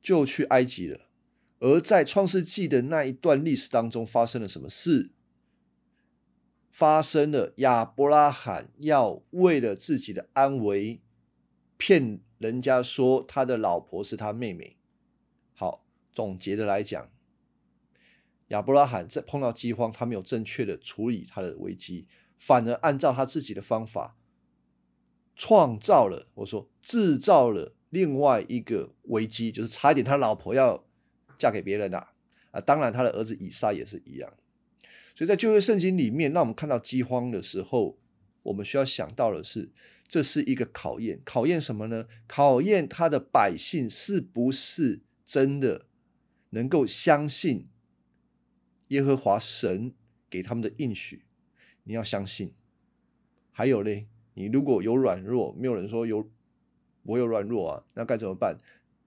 [0.00, 1.08] 就去埃及了。
[1.58, 5.10] 而在创世纪的那一段历史当中，发生了什么事？
[6.70, 11.00] 发生了，亚伯拉罕要为了自己的安危，
[11.76, 14.76] 骗人家说他的老婆是他妹妹。
[16.14, 17.10] 总结的来讲，
[18.48, 22.06] 亚伯拉罕在碰到饥荒，他没有正确的处理他的危机，
[22.38, 24.16] 反而按照他自己的方法
[25.34, 30.86] 创造了，我说制造了另外一个危机，就是差一点他老婆要
[31.36, 32.12] 嫁给别人啊
[32.52, 32.60] 啊！
[32.60, 34.32] 当然，他的儿子以撒也是一样。
[35.16, 37.98] 所以在旧约圣经里面，让我们看到饥荒的时候，
[38.44, 39.72] 我们需要想到的是，
[40.06, 41.20] 这是一个考验。
[41.24, 42.06] 考验什么呢？
[42.26, 45.86] 考验他的百姓是不是真的
[46.54, 47.68] 能够相信。
[48.88, 49.92] 耶和华神
[50.28, 51.24] 给他们的应许，
[51.84, 52.52] 你要相信。
[53.50, 56.30] 还有嘞，你如果有软弱，没有人说有
[57.02, 58.58] 我有软弱啊，那该怎么办？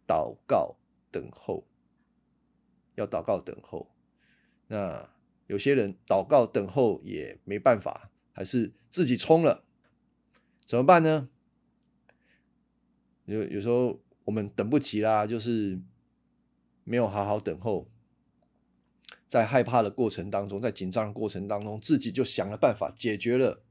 [0.07, 0.77] 祷告，
[1.12, 1.67] 等候，
[2.95, 3.91] 要祷告等候。
[4.67, 5.10] 那
[5.45, 9.63] 有些人祷告等候也没办法，还是自己冲了，
[10.65, 11.29] 怎么办呢？
[13.25, 15.79] 有有时候我们等不及啦，就是
[16.88, 17.91] 没有好好等候。
[19.28, 23.62] 在害怕的过程当中，在紧张的过程当中，自己就想了办法解决了，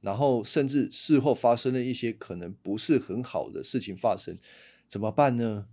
[0.00, 4.38] 然后甚至事后发生了一些可能不是很好的事情发生，
[4.86, 5.66] 怎么办呢？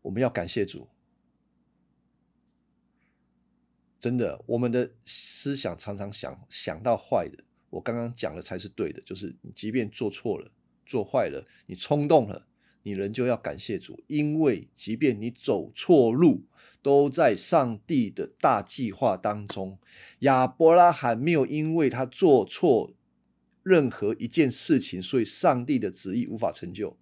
[0.00, 0.88] 我们要感谢主，
[4.00, 10.50] 真的，我们的思想常常想想到坏的，我刚刚讲的才是对的，就是你即便做错了、
[10.86, 12.47] 做坏了，你冲动了。
[12.82, 16.44] 你仍就要感谢主，因为即便你走错路，
[16.82, 19.78] 都在上帝的大计划当中。
[20.20, 22.94] 亚伯拉罕没有因为他做错
[23.62, 26.96] 任何一件事情，所以上帝的旨意无法成就。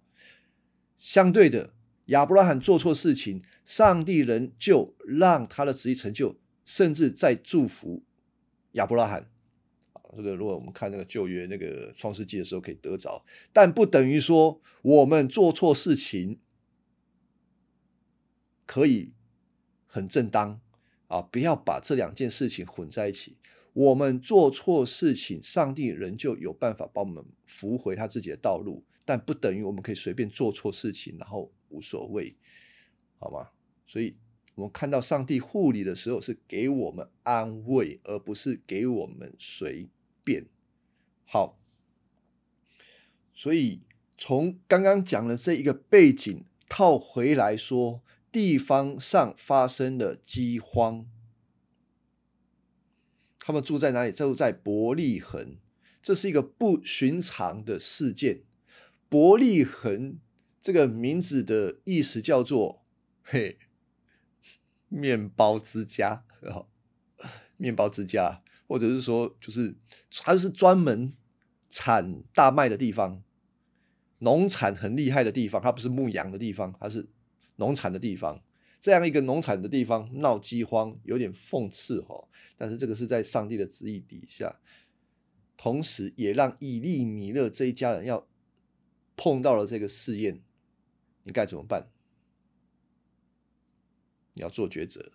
[0.97, 1.73] 相对的，
[2.07, 6.35] 亚伯拉罕做错事情，上帝仍就让他的旨意成就，
[6.65, 8.03] 甚至在祝福
[8.73, 9.29] 亚伯拉罕。
[10.23, 16.39] 这个如果我们看那个旧约那个创世纪的时候可以得着，但不等于说我们做错事情
[18.65, 19.13] 可以
[19.85, 20.59] 很正当
[21.07, 21.21] 啊！
[21.21, 23.37] 不要把这两件事情混在一起。
[23.73, 32.35] 我们做错事情，上帝仍旧有办法帮我们扶回他自己的道路，但不等于我们可以随便做错事情，然后无所谓，
[33.19, 33.49] 好吗？
[33.85, 34.17] 所以
[34.55, 39.87] 我们看到上帝护理的时候，是给我们安慰，而不是给我们随。
[40.27, 40.45] 变
[41.25, 41.57] 好，
[43.33, 43.79] 所以
[44.17, 51.05] 从刚刚讲的这一个背景套回来说，地方上发生的饥荒，
[53.39, 54.11] 他们住在哪里？
[54.11, 55.55] 住在伯利恒，
[56.01, 58.43] 这是一个不寻常的事件。
[59.07, 60.19] 伯利恒
[60.61, 62.83] 这个名字的意思叫做
[63.23, 63.57] “嘿，
[64.89, 66.25] 面包之家”，
[67.55, 68.43] 面包之家。
[68.67, 69.75] 或者是说，就是
[70.11, 71.11] 它是专门
[71.69, 73.23] 产大麦的地方，
[74.19, 77.07] 农产很厉害的地方，它不是牧羊的地方，它是
[77.55, 78.43] 农产的地方。
[78.79, 82.27] 这样一个农产的地方闹饥荒，有点讽刺哈。
[82.55, 84.59] 但是这个是在上帝的旨意底下，
[85.57, 88.27] 同时也让以利米勒这一家人要
[89.15, 90.43] 碰到了这个试验，
[91.23, 91.87] 你该怎么办？
[94.35, 95.11] 你要做抉择，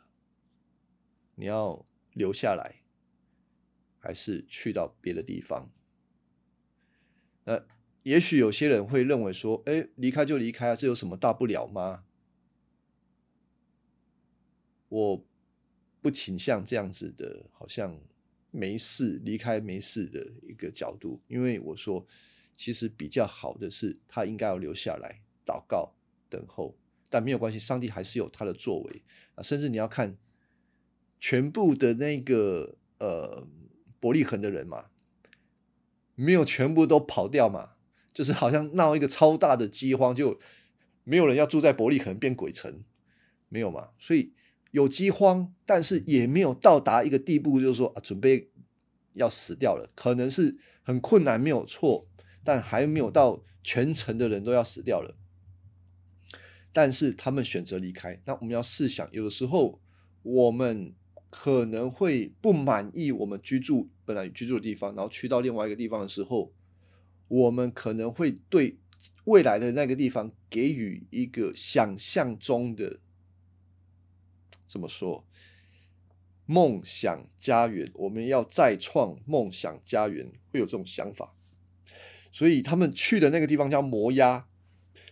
[1.37, 2.82] 你要留下来。
[4.03, 5.71] 还是去到别的地方？
[7.45, 7.65] 那
[8.03, 12.05] 也许有些人会认为说：“哎，离开就离开啊，这有什么大不了吗？”
[14.91, 15.25] 我
[16.01, 17.97] 不倾向这样子的，好像
[18.51, 22.05] 没事离开没事的一个角度，因为我说，
[22.57, 25.95] 其实比较好的是他应该要留下来祷告
[26.29, 26.77] 等候，
[27.09, 29.03] 但没有关系，上帝还是有他的作为
[29.37, 29.43] 啊。
[29.43, 30.19] 甚至你要看
[31.21, 33.47] 全部的那个呃。
[34.03, 34.87] 伯利恒的人嘛，
[36.17, 37.75] 没有全部都跑掉嘛，
[38.13, 40.41] 就是好像闹一个超大的饥荒，就
[41.05, 42.83] 没有人要住在伯利恒变鬼城，
[43.49, 43.91] 没有嘛？
[44.01, 44.33] 所以
[44.73, 48.51] 有饥荒，但是也没有到达一个地步，就是说啊，准备
[49.15, 52.09] 要死掉了，可能是很困难，没有错，
[52.43, 55.17] 但还没有到全城的人都要死掉了。
[56.73, 59.81] 但是他们选择离开，那我们要试想，有的时候
[60.25, 60.97] 我们。
[61.35, 66.53] 可能会不满意我们居住本来居住的地方，然后去到另外一个地方的时候，
[67.29, 68.79] 我们可能会对
[69.25, 73.01] 未来的那个地方给予一个想象中的
[74.67, 75.25] 怎么说
[76.47, 81.35] 梦想家园，我们要再创梦想家园，会有这种想法。
[82.31, 84.47] 所以他们去的那个地方叫摩押。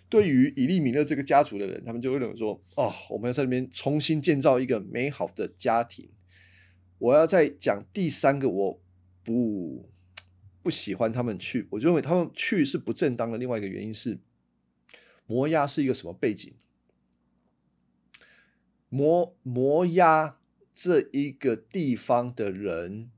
[0.09, 6.11] 对于以利米勒这个家族的人，他们就会认为说：“哦，我们要在那边重新建造一个美好的家庭。”
[7.01, 8.81] 我要再讲第三个，我
[9.25, 9.91] 不
[10.63, 13.39] 不喜欢他们去，我认为他们去是不正当的。
[13.39, 14.21] 另外一个原因是，
[15.27, 16.53] 摩押是一个什么背景？
[18.91, 20.39] 摩摩押
[20.75, 23.11] 这一个地方的人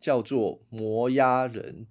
[0.00, 1.86] 叫做摩押人，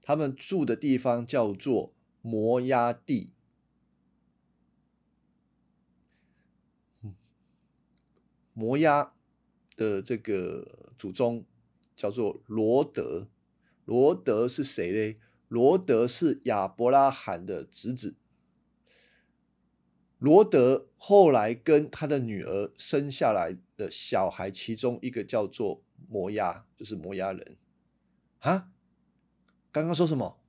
[0.00, 3.32] 他们住的地方叫做摩押地。
[8.52, 9.14] 摩押
[9.78, 11.46] 的这个祖宗
[11.96, 13.28] 叫做罗德，
[13.84, 15.20] 罗德是谁嘞？
[15.46, 18.16] 罗德是亚伯拉罕的侄子。
[20.18, 27.56] 罗德后来跟他的女儿生下来的小孩，其中一个叫做摩押，就是摩押人
[28.40, 28.70] 啊。
[29.70, 30.40] 刚刚说什么？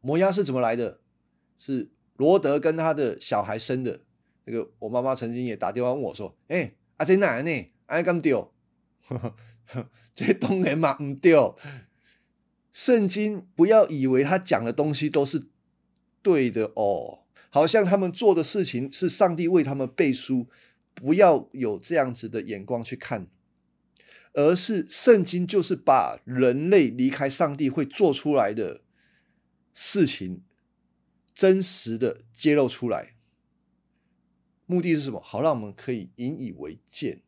[0.00, 1.00] 摩押是怎么来的？
[1.56, 4.00] 是罗德跟他的小孩生的。
[4.44, 7.42] 那个我妈妈曾经也打电话问我说：“哎。”啊，在哪
[7.86, 8.52] 哎，咁丢，
[10.14, 11.56] 这当然嘛唔丢。
[12.72, 15.46] 圣经不要以为他讲的东西都是
[16.22, 20.48] 对的哦，好像他们做的事情是上帝为他们背书，
[20.92, 23.28] 不要有这样子的眼光去看，
[24.32, 28.80] 而是圣经就是把人类离开上帝会做出来的
[29.72, 30.42] 事情，
[31.32, 33.14] 真实的揭露出来。
[34.66, 35.20] 目的是什么？
[35.20, 37.20] 好让我们可以引以为戒。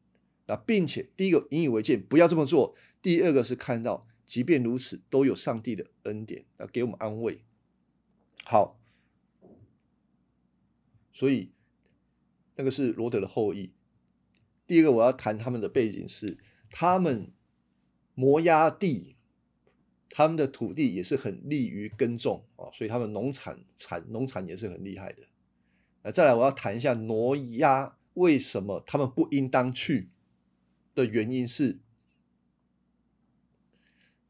[0.47, 7.43] 那并且第一个引以为戒，不要这么做；第二个是看到，即便如此，都有上帝的恩典要给我们安慰。
[8.45, 8.79] 好，
[11.13, 11.51] 所以
[12.55, 13.73] 那个是罗德的后裔。
[14.67, 16.39] 第二个我要谈他们的背景是，
[16.71, 17.33] 他们
[18.15, 19.17] 摩押地，
[20.09, 25.25] 他们的土地也是很利于耕种啊，所以他们农产产农产也是很厉害的。
[26.03, 30.09] 那再来，我要谈一下挪亚为什么他们不应当去
[30.97, 31.79] 的原因是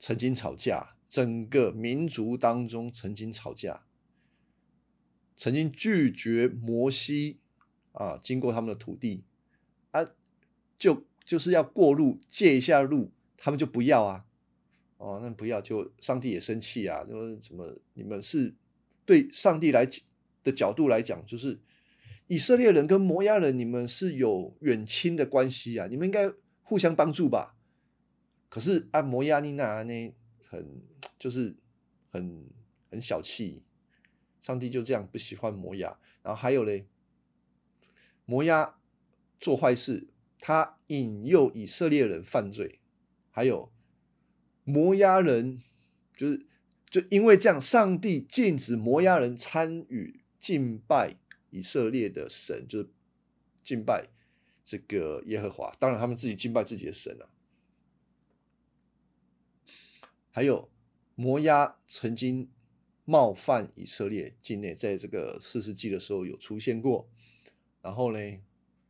[0.00, 3.86] 曾经吵架，整个民族当中曾经吵架，
[5.36, 7.38] 曾经拒绝摩西
[7.92, 9.22] 啊，经过他们的土地
[9.92, 10.04] 啊，
[10.76, 14.26] 就就是要过路借一下路，他们就不要啊，
[14.96, 18.56] 哦，那不要就上帝也生气啊，就是怎么你们是
[19.04, 19.88] 对上帝来
[20.42, 21.60] 的角度来讲，就是。
[22.28, 26.28] 以色列人跟摩押人，你们是有远亲的关系啊，你们应该
[26.66, 27.56] 互相帮助吧？
[28.48, 30.12] 可是按摩押尼那呢，
[30.48, 30.82] 很
[31.16, 31.54] 就是
[32.10, 32.44] 很
[32.90, 33.62] 很小气，
[34.40, 35.96] 上帝就这样不喜欢摩押。
[36.24, 36.88] 然后还有嘞，
[38.24, 38.80] 摩押
[39.38, 40.08] 做坏事，
[40.40, 42.80] 他引诱以色列人犯罪，
[43.30, 43.72] 还有
[44.64, 45.62] 摩押人
[46.16, 46.44] 就是
[46.90, 51.16] 就因为这样，上帝禁止摩押人参与敬拜。
[51.50, 52.90] 以色列的神就是
[53.62, 54.08] 敬拜
[54.66, 57.30] 这个耶和华，当然他们自己敬拜自己的神啊。
[60.30, 60.68] 还有
[61.14, 62.50] 摩押曾经
[63.04, 67.08] 冒犯以色列境内，在这个四世纪的时候有出现过。
[67.80, 68.18] 然后呢，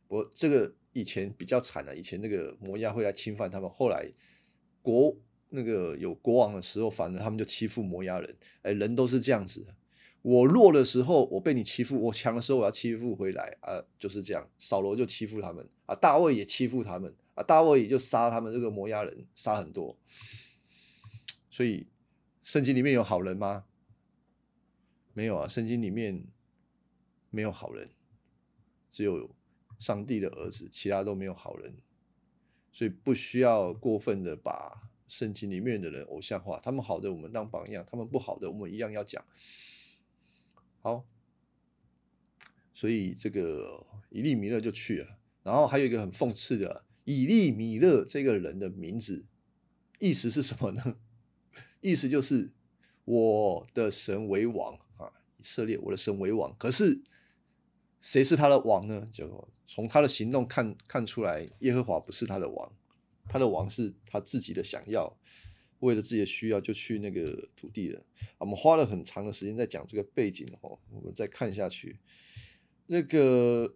[0.07, 4.11] 我这个以前比较惨啊，以前那个摩押会来侵犯他们，后来
[4.81, 5.15] 国
[5.49, 8.35] 那个有国王的时候，反正他们就欺负摩押人。
[8.63, 9.65] 哎，人都是这样子。
[10.21, 13.81] 我弱的时候，我被你欺负；我强的时候，我要欺负回来啊！
[13.97, 14.49] 就是这样。
[14.57, 19.97] 扫罗就欺负他们啊，大卫也欺负他们啊，大卫也就杀他们这个摩押人，杀很多。
[21.49, 21.87] 所以，
[22.43, 23.65] 圣经里面有好人吗？
[25.13, 26.25] 没有啊，圣经里面
[27.29, 27.89] 没有好人，
[28.89, 29.29] 只有
[29.79, 31.73] 上帝的儿子，其他都没有好人。
[32.71, 39.23] 所以不需要过分的把圣经里面的人偶像化，他们好的我们当榜样，他们不好的我们一样要讲。
[40.87, 41.05] 好，
[42.73, 45.17] 所以这个以利米勒就去了。
[45.43, 49.25] 然后还有一个很讽刺的，以利米勒这个人的名字，
[49.99, 50.97] 意思是什么呢？
[51.81, 52.53] 意思就是
[53.03, 56.55] 我的神为王啊，以色列我的神为王。
[56.57, 57.01] 可是
[57.99, 59.09] 谁是他的王呢？
[59.11, 62.71] 就从他的行动看看出来，耶和华不是他的王，
[63.27, 65.17] 他的王是他自己的想要。
[65.79, 68.03] 为了自己的需要，就去那个土地了。
[68.39, 70.79] 我们花了很长的时间在讲这个背景哦。
[70.89, 71.99] 我们再看下去，
[72.87, 73.75] 那个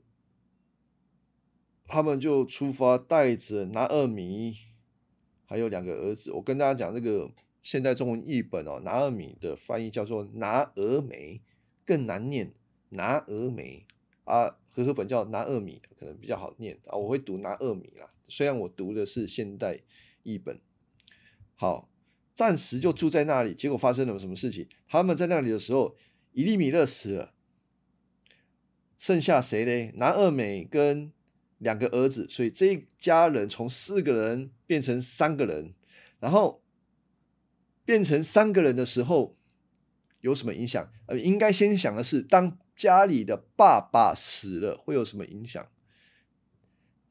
[1.85, 4.57] 他们就出发，带着拿二米，
[5.45, 6.31] 还有两个儿子。
[6.31, 7.31] 我跟大家讲，这个
[7.61, 11.41] 现代中文译本哦，拿二米的翻译叫做拿俄梅，
[11.85, 12.51] 更难念
[12.89, 13.85] 拿俄梅
[14.23, 14.57] 啊。
[14.71, 16.97] 和合本叫拿二米，可能比较好念啊。
[16.97, 19.81] 我会读拿二米啦，虽然我读的是现代
[20.23, 20.59] 译本。
[21.53, 21.90] 好。
[22.41, 24.67] 暂时就住在那里，结果发生了什么事情？
[24.87, 25.95] 他们在那里的时候，
[26.31, 27.35] 伊利米勒死了，
[28.97, 29.91] 剩下谁呢？
[29.99, 31.13] 拿二美跟
[31.59, 35.75] 两个儿子，所以这一家人从四个人变成三个人。
[36.19, 36.63] 然后
[37.85, 39.37] 变成三个人的时候，
[40.21, 40.91] 有什么影响？
[41.05, 45.69] 呃，应该先想的是，当家里的爸爸死了，会有什么影响？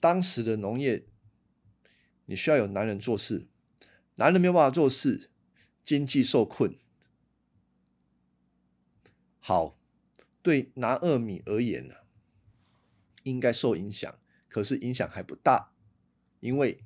[0.00, 1.06] 当时的农业，
[2.24, 3.46] 你需要有男人做事，
[4.20, 5.30] 男人没有办法做事，
[5.82, 6.76] 经济受困。
[9.38, 9.78] 好，
[10.42, 11.94] 对拿二米而言呢，
[13.22, 15.72] 应该受影响，可是影响还不大，
[16.40, 16.84] 因为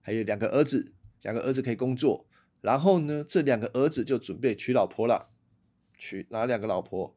[0.00, 2.26] 还有两个儿子，两个儿子可以工作。
[2.60, 5.30] 然后呢，这两个儿子就准备娶老婆了，
[5.96, 7.16] 娶哪两个老婆？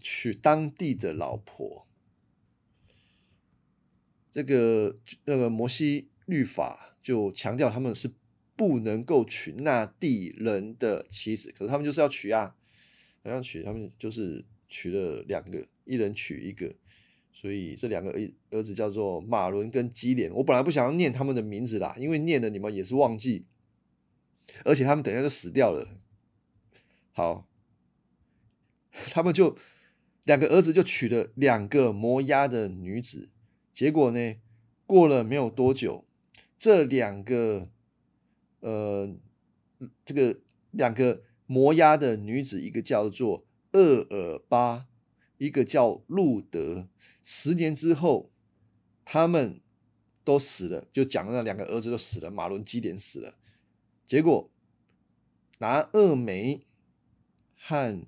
[0.00, 1.86] 娶当地的老婆。
[4.32, 8.12] 这个那个摩西律法就强调他们是
[8.58, 12.56] 不能够娶那地人的妻子，可是他们就是要娶啊，
[13.22, 16.74] 好像娶，他们就是娶了两个，一人娶一个，
[17.32, 20.34] 所以这两个儿儿子叫做马伦跟基连。
[20.34, 23.46] 我本来不想要念他们的名字啦，因为念了你们也是忘记。
[24.64, 26.00] 而且他们等下就死掉了。
[27.12, 27.46] 好，
[29.12, 29.56] 他们就
[30.24, 33.28] 两个儿子就娶了两个摩押的女子，
[33.72, 34.34] 结果呢，
[34.84, 36.04] 过了没有多久，
[36.58, 37.70] 这两个
[38.60, 39.14] 呃，
[40.04, 40.40] 这个
[40.70, 44.86] 两个摩押的女子，一个叫做厄尔巴，
[45.36, 46.88] 一个叫路德。
[47.22, 48.30] 十年之后，
[49.04, 49.60] 他们
[50.24, 53.34] 都死了，就讲那两个儿子都死了，马伦基点死了。
[54.06, 54.50] 结果，
[55.58, 56.66] 拿二梅
[57.56, 58.06] 和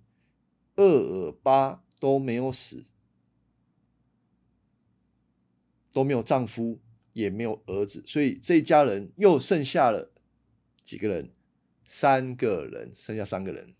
[0.76, 2.84] 厄尔巴都没有死，
[5.92, 6.78] 都没有丈夫，
[7.12, 10.10] 也没有儿子，所以这一家人又剩下了
[10.90, 11.30] 几个人？
[11.86, 13.76] 三个人，剩下三个人。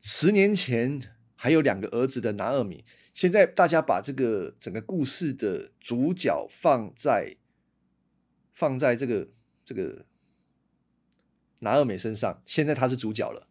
[0.00, 7.36] 十年前还有两个儿子的拿二米，现在大家把这个整个故事的主角放在
[8.54, 9.28] 放在这个。
[9.66, 10.04] 这个
[11.60, 13.48] 拿二美身上，现在他是主角了。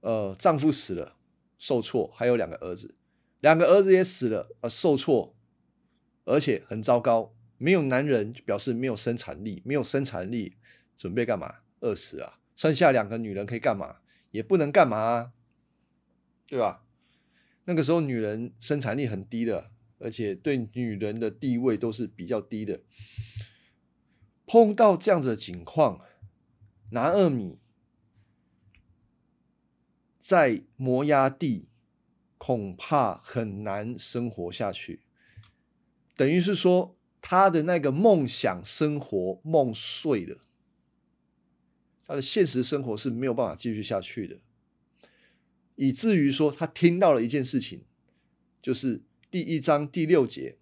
[0.00, 1.18] 呃，丈夫死了，
[1.58, 2.94] 受挫，还有两个儿子，
[3.40, 5.36] 两个儿子也死了，呃，受挫，
[6.28, 10.56] 而且很糟糕，没有男人，表示没有生产力，没有生产力，
[10.96, 11.60] 准备干嘛？
[11.80, 12.38] 饿死啊！
[12.54, 13.96] 剩下两个女人可以干嘛？
[14.30, 15.32] 也不能干嘛啊，
[16.46, 16.84] 对吧？
[17.64, 19.70] 那个时候女人生产力很低的。
[20.00, 22.82] 而且对女人的地位都是比较低的。
[24.46, 26.00] 碰到这样子的情况，
[26.90, 27.58] 拿二米
[30.22, 31.66] 在摩崖地
[32.36, 35.00] 恐怕很难生活下去。
[36.18, 40.38] 等于是说，他的那个梦想生活梦碎了，
[42.04, 44.40] 他的现实生活是没有办法继续下去的，
[45.76, 47.84] 以至于说他听到了一件事情，
[48.60, 49.04] 就是。
[49.30, 50.56] 第一章第六节，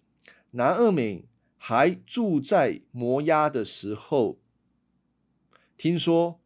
[0.51, 1.23] 南二美
[1.55, 4.41] 还住在摩押的时候，
[5.77, 6.41] 听说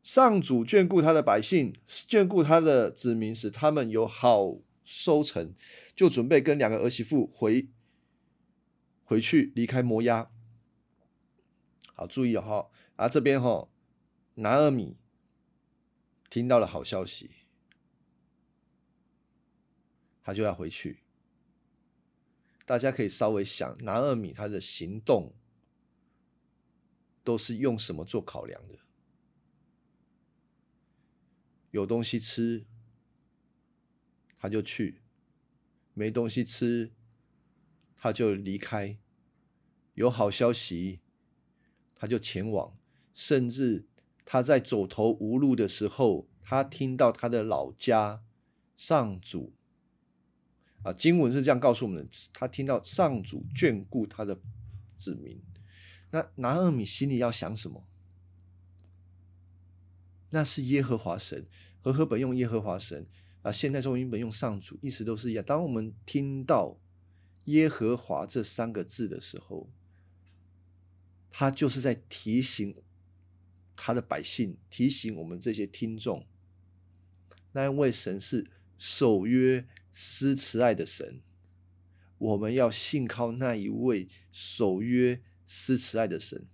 [0.00, 5.56] 上主眷顾他的百姓，眷顾他的子民，使他们有好收成，
[5.96, 7.66] 就准备跟两个儿媳妇回
[9.06, 10.30] 回去离开摩押。
[11.94, 13.70] 好，注意哈，啊这边哈，
[14.34, 14.98] 拿二米
[16.28, 17.30] 听到了好消息，
[20.22, 21.04] 他就要回去。
[22.66, 25.32] 大家可以稍微想，拿二米他的行动
[27.22, 28.80] 都是用什么做考量的？
[31.70, 32.66] 有东西吃，
[34.36, 35.00] 他就去；
[35.94, 36.92] 没东西吃，
[37.96, 38.98] 他就离开；
[39.94, 41.00] 有好消息，
[41.94, 42.76] 他就前往。
[43.12, 43.86] 甚至
[44.26, 48.22] 他在走投无路的时候，他听到他的老家
[48.76, 49.54] 上主。
[50.82, 54.38] 啊，经文是这样告诉我们的：他听到上主眷顾他的
[54.94, 55.42] 子民，
[56.10, 57.88] 那拿二米心里要想什么？
[60.30, 61.46] 那是耶和华神，
[61.80, 63.06] 和合本用耶和华神
[63.42, 65.44] 啊，现代中英本用上主，意思都是一样。
[65.44, 66.78] 当我们听到
[67.46, 69.68] 耶和华这三个字的时候，
[71.30, 72.80] 他就是在提醒
[73.74, 76.24] 他的百姓，提醒我们这些听众，
[77.52, 79.66] 那一位神是守约。
[79.98, 81.22] 施慈爱的神，
[82.18, 86.46] 我们要信靠那一位守约施慈爱的神。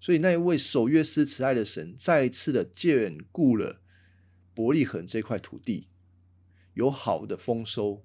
[0.00, 3.80] 所以那一位守约施慈爱的神，再一次的眷顾了
[4.52, 5.86] 伯利恒这块土地，
[6.74, 8.04] 有好的丰收。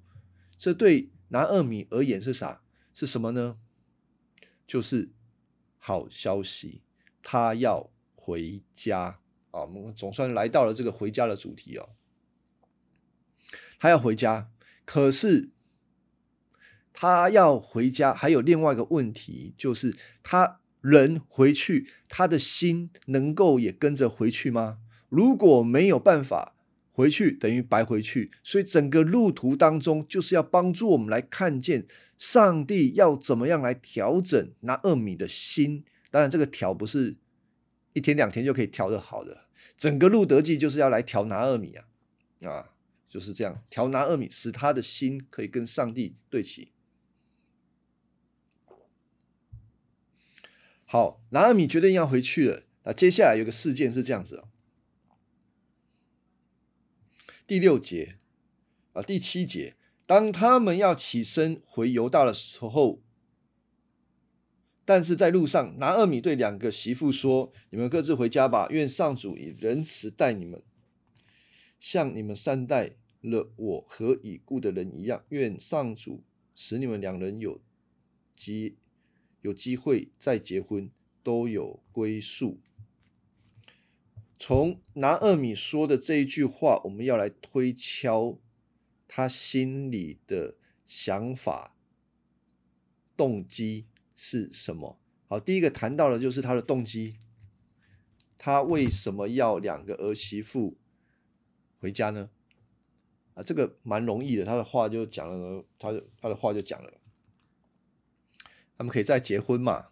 [0.56, 2.62] 这对拿二米而言是啥？
[2.94, 3.58] 是什么呢？
[4.66, 5.12] 就是
[5.78, 6.82] 好消息，
[7.22, 9.20] 他要回家
[9.52, 9.62] 啊！
[9.62, 11.90] 我们总算来到了这个回家的主题哦。
[13.78, 14.50] 他要回家，
[14.86, 15.52] 可是
[16.94, 24.80] 他要回家还有另外一个问题，就是他人回去，他的心能够也跟着回去吗？
[25.10, 26.55] 如果没有办法
[26.96, 31.86] 回去等于白回去，所以整个路途当中就是要帮助我们来看见
[32.18, 35.84] 上帝要怎么样来调整拿二米的心。
[36.10, 37.18] 当然，这个调不是
[37.92, 41.86] 一天两天就可以调的好的，整个路德记就是要来调拿二米啊
[42.44, 42.70] 啊，
[43.10, 46.72] 就是这样调拿二米，使他的心可以跟上帝对齐。
[50.86, 52.64] 好，拿二米决定要回去了。
[52.86, 54.48] 那接下来有个事件是这样子哦
[57.48, 58.18] 第六节
[58.94, 59.76] 啊，第七节，
[60.08, 63.04] 当他们要起身回犹大的时候，
[64.84, 70.64] 但是在路上，拿二米对两个媳妇说：“你们各自回家吧，愿上主以仁慈待你们，
[71.80, 75.24] 像你们善待了我和已故的人一样。
[75.30, 76.24] 愿上主
[76.56, 77.62] 使你们两人有
[78.36, 78.78] 机
[79.42, 80.90] 有机会再结婚，
[81.22, 82.60] 都有归宿。”
[84.38, 88.38] 从拿二米说的这一句话，我们要来推敲
[89.08, 90.56] 他心里的
[90.86, 91.76] 想法、
[93.16, 95.00] 动机是什么。
[95.28, 97.16] 好，第一个谈到的就是他的动机，
[98.38, 100.78] 他为什么要两个儿媳妇
[101.80, 102.30] 回家呢？
[103.36, 106.94] 啊，这个蛮容易的，他的话就讲了，他他的话就讲了，
[108.78, 109.92] 他们可以再结婚嘛？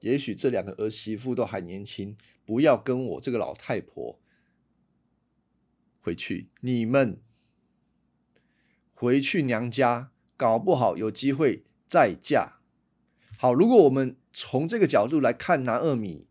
[0.00, 2.16] 也许这两个儿媳妇都还年轻。
[2.44, 4.20] 不要跟我这个老太婆
[6.00, 7.20] 回去，你们
[8.92, 12.60] 回去娘家，搞不好有机会再嫁。
[13.38, 16.26] 好，如果我们从这个角度来看，拿二米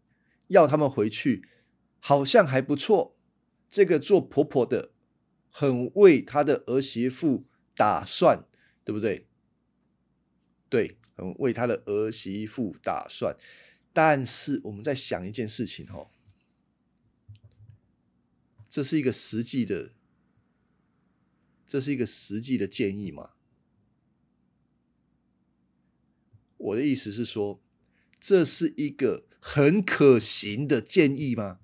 [0.47, 1.47] 要他们回去，
[1.99, 3.18] 好像还不错。
[3.70, 4.91] 这个做婆婆的
[5.49, 7.45] 很为她的儿媳妇
[7.76, 8.45] 打算，
[8.84, 9.28] 对不对？
[10.70, 13.36] 对，很为她的儿媳妇打算。
[13.94, 16.10] 但是我们在想一件事情哦，
[18.70, 19.92] 这是一个实际的，
[21.68, 23.32] 这是一个实际的建议吗？
[26.58, 27.62] 我的意思是说，
[28.20, 31.60] 这是一个很可行的建议吗？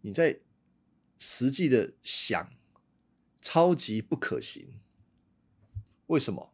[0.00, 0.40] 你在
[1.18, 2.52] 实际的想，
[3.40, 4.80] 超级不可行。
[6.08, 6.52] 为什么？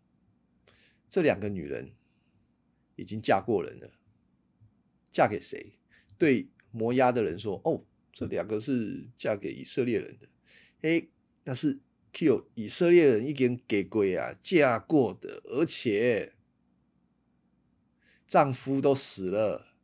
[1.09, 1.93] 这两个女人。
[3.01, 3.91] 已经嫁过人了，
[5.11, 5.73] 嫁给谁？
[6.19, 7.83] 对摩押的人说：“哦，
[8.13, 10.29] 这两个是嫁给以色列人的。”
[10.83, 11.09] 哎，
[11.45, 11.81] 那是
[12.13, 16.35] Q 以色列人已经给鬼啊，嫁过的，而且
[18.29, 19.75] 丈夫都死了，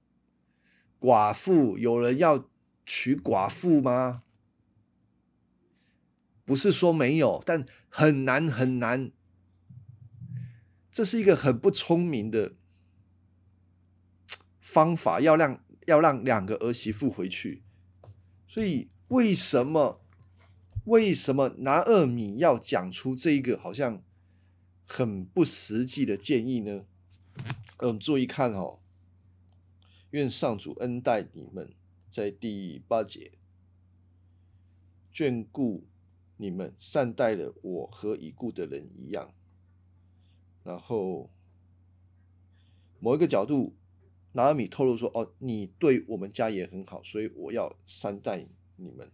[1.01, 2.51] 寡妇有人要
[2.85, 4.25] 娶寡妇吗？
[6.45, 9.11] 不是说没有，但很难很难。
[10.93, 12.55] 这是一个很不聪明的。
[14.77, 17.63] 方法要让要让两个儿媳妇回去，
[18.47, 20.03] 所以为什么
[20.85, 24.03] 为什么拿二米要讲出这一个好像
[24.87, 26.85] 很不实际的建议呢？
[27.79, 28.81] 嗯，注意看哦，
[30.11, 31.73] 愿上主恩待你们，
[32.11, 33.33] 在第八节
[35.11, 35.87] 眷顾
[36.37, 39.33] 你们，善待了我和已故的人一样。
[40.63, 41.31] 然后
[43.01, 43.75] 某一个角度。
[44.37, 49.11] 拿阿米透露说：“哦，你对我们家也很好，所以我要善待你们。”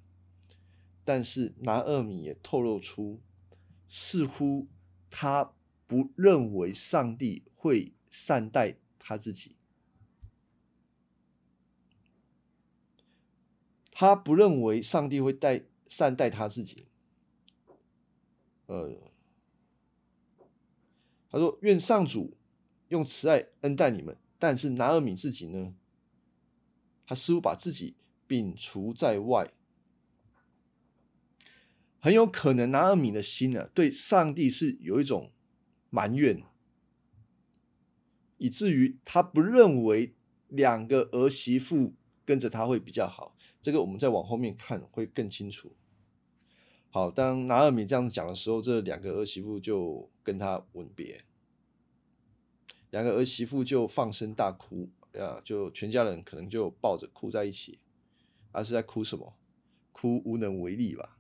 [1.07, 3.21] 但是拿尔米也透露出，
[3.87, 4.67] 似乎
[5.09, 5.55] 他
[5.87, 9.55] 不认为上帝会善待他自己，
[13.93, 16.89] 他不认为上帝会待善待他自己。
[18.67, 18.97] 呃，
[21.31, 22.37] 他说：“愿上主
[22.89, 25.73] 用慈爱恩待你们。”但是拿尔米自己呢？
[27.07, 27.95] 他似乎把自己
[28.27, 29.53] 摒除在外，
[32.01, 35.31] 很有可能拿尔米的心呢，对上帝是有一种
[35.91, 36.43] 埋怨，
[38.39, 40.13] 以至于他不认为
[40.49, 43.37] 两个儿媳妇跟着他会比较好。
[43.63, 45.77] 这个我们再往后面看会更清楚。
[46.91, 51.25] 好，当拿尔米这样子讲的时候，这两个儿媳妇就跟他吻别。
[52.93, 57.79] 两个儿媳妇就放声大哭，啊，就全家人可能就抱着哭在一起，
[58.51, 59.35] 而是在哭什么？
[59.93, 61.17] 哭无能为力吧。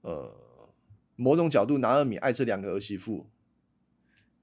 [0.00, 0.34] 呃，
[1.14, 3.28] 某种角度，拿尔米爱这两个儿媳妇，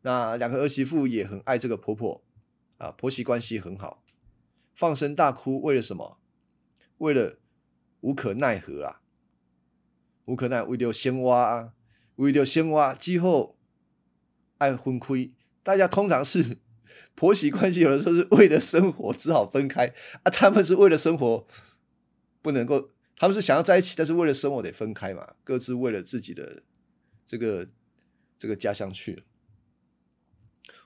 [0.02, 2.24] 那两个儿媳妇也很爱这个婆婆，
[2.78, 4.04] 啊，婆媳关系很好，
[4.76, 6.20] 放声大哭，为了什么？
[7.00, 7.40] 为了
[8.02, 9.02] 无可奈何啊，
[10.26, 11.74] 无可奈为了生活啊，
[12.18, 13.58] 为了生活之后
[14.60, 15.32] 爱分开。
[15.64, 16.58] 大家通常是
[17.16, 19.94] 婆媳关系有的时候是为了生活只好分开
[20.24, 21.46] 啊，他们是为了生活
[22.42, 26.64] 不能够，他们是想要在一起，但是为了生活得分开嘛，各自为了自己的
[27.26, 27.68] 这个
[28.40, 29.24] 这个家乡去，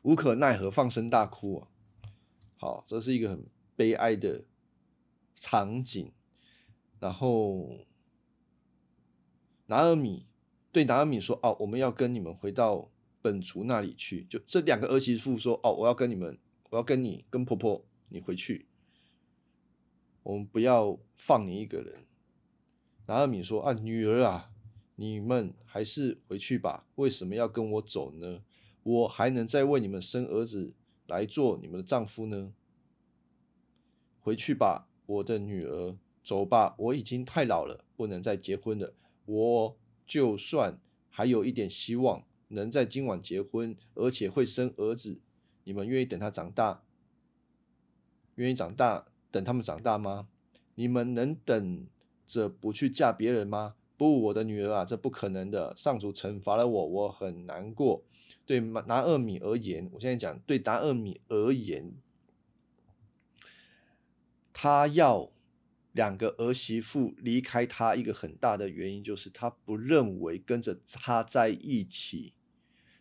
[0.01, 1.67] 无可奈何，放声大哭啊！
[2.57, 3.45] 好，这是一个很
[3.76, 4.43] 悲哀的
[5.36, 6.11] 场景。
[6.99, 7.86] 然后
[9.67, 10.26] 拿尔米
[10.71, 12.89] 对拿尔米说：“哦，我们要跟你们回到
[13.26, 16.38] 本族那里去。”就这两个儿媳妇说：“哦，我要跟你们，
[16.69, 18.67] 我要跟你跟婆婆你回去，
[20.21, 22.05] 我们不要放你一个人。”
[23.07, 24.51] 拿尔米说：“啊，女儿啊，
[24.95, 26.86] 你们还是回去吧。
[26.95, 28.43] 为什么要跟我走呢？
[28.84, 30.76] 我还能再为你们生儿子
[31.07, 32.53] 来做你们的丈夫呢？
[34.19, 38.95] 回去吧，我的女儿。”走吧，我已经太老了，不能再结婚了。
[39.28, 45.19] 我就算还有一点希望能在今晚结婚，而且会生儿子，
[45.63, 46.83] 你们愿意等他长大？
[48.35, 50.27] 愿意长大，等他们长大吗？
[50.75, 51.87] 你们能等
[52.27, 53.75] 着不去嫁别人吗？
[53.97, 55.75] 不，我的女儿啊，这不可能的。
[55.75, 58.03] 上主惩罚了我，我很难过。
[58.45, 61.93] 对拿二米而言，我现在讲对拿二米而言，
[64.51, 65.31] 他要。
[65.95, 72.33] 两个儿媳妇离开他，一个很大的原因就是他不认为跟着他在一起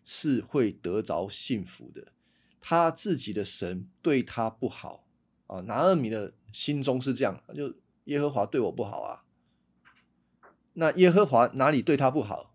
[0.04, 2.12] 是会得着幸福的。
[2.60, 5.08] 他自己的神对他不好
[5.48, 7.74] 啊，拿二米的心中是这样，就
[8.04, 9.24] 耶和华对我不好啊。
[10.74, 12.54] 那耶和华哪里对他不好？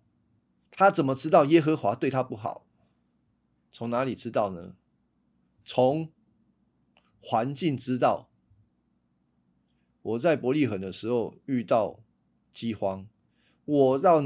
[0.72, 2.66] 他怎么知道耶和华对他不好？
[3.74, 4.78] 从哪里知道呢？
[5.66, 6.14] 从
[7.20, 8.29] 环境知道。
[10.10, 12.00] 我在伯利恒的时候遇到
[12.52, 13.08] 饥荒，
[13.66, 14.24] 我到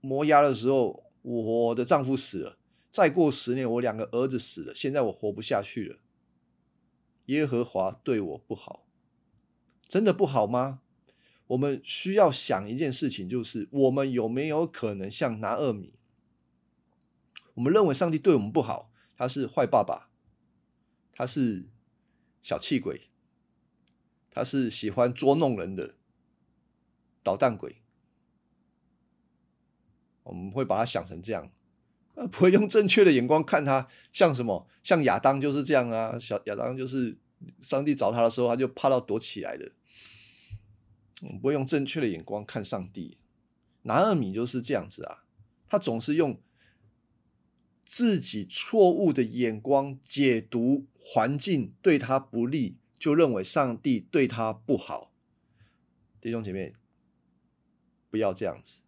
[0.00, 2.58] 摩押的时候，我的丈夫死了。
[2.90, 4.74] 再过十年，我两个儿子死了。
[4.74, 5.98] 现在我活不下去了。
[7.26, 8.86] 耶和华对我不好，
[9.88, 10.80] 真的不好吗？
[11.48, 15.94] 我们需要想一件事情，就是我们有没有可能像拿二米？
[17.54, 20.10] 我们认为上帝对我们不好，他是坏爸爸，
[21.12, 21.68] 他是
[22.40, 23.10] 小气鬼。
[24.38, 25.96] 他是喜欢捉弄人的
[27.24, 27.82] 捣蛋鬼，
[30.22, 31.50] 我们会把他想成这样，
[32.30, 34.68] 不会用正确的眼光看他，像什么？
[34.84, 37.18] 像亚当就是这样啊，小亚当就是
[37.60, 39.72] 上帝找他的时候，他就怕到躲起来的。
[41.22, 43.18] 我们不会用正确的眼光看上帝，
[43.82, 45.24] 拿二米就是这样子啊，
[45.68, 46.40] 他总是用
[47.84, 52.77] 自己错误的眼光解读环境对他不利。
[52.98, 55.12] 就认为上帝对他不好，
[56.20, 56.74] 弟兄姐妹，
[58.10, 58.80] 不要这样子。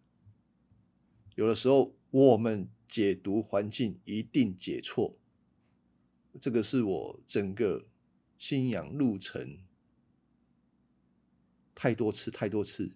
[1.35, 5.17] 有的时候我们解读环境一定解错，
[6.41, 7.87] 这个是我整个
[8.37, 9.59] 信仰路程
[11.73, 12.91] 太多次、太多次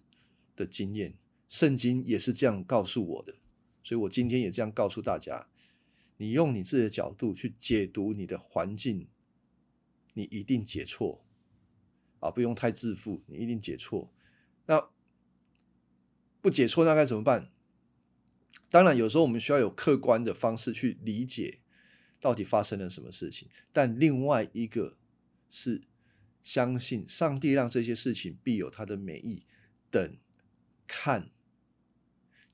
[0.54, 1.16] 的经验。
[1.48, 3.36] 圣经也是这样告诉我的，
[3.82, 5.48] 所以我今天也这样告诉大家：
[6.18, 9.08] 你用你自己的角度去解读你的环境。
[10.16, 11.22] 你一定解错
[12.20, 12.30] 啊！
[12.30, 14.10] 不用太自负，你一定解错。
[14.64, 14.90] 那
[16.40, 17.50] 不解错，那该怎么办？
[18.70, 21.60] 当然，有时候我们需要有客观的方式去理解
[22.18, 23.50] 到底发生了什么事情。
[23.74, 24.96] 但另外一个
[25.50, 25.82] 是
[26.42, 29.44] 相信上帝让这些事情必有他的美意，
[29.90, 30.16] 等
[30.86, 31.30] 看，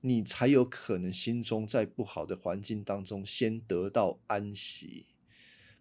[0.01, 5.07] 你才有可能心中在不好的环境当中先得到安息。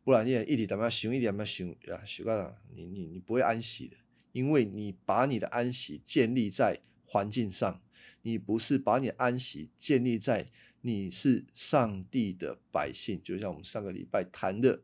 [0.04, 2.04] 不然你一点怎么样想，一点怎么样想啊？
[2.04, 3.96] 习惯了，你你你不会安息的，
[4.32, 7.80] 因为你把你的安息建立在环境上，
[8.24, 10.48] 你不是把你安息建立在
[10.82, 13.22] 你是上帝的百姓。
[13.24, 14.82] 就像我们上个礼拜谈的，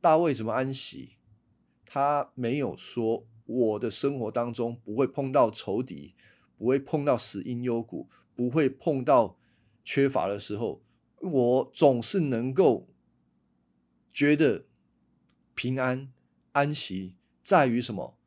[0.00, 1.16] 大卫怎么安息？
[1.84, 6.14] 他没有说我的生活当中不会碰到仇敌，
[6.56, 9.38] 不会碰到死因幽谷，不会碰到
[9.84, 10.82] 缺乏的时候，
[11.20, 12.88] 我总是能够。
[14.18, 14.64] 觉得
[15.54, 16.12] 平安
[16.50, 17.14] 安息
[17.44, 18.18] 在于什么？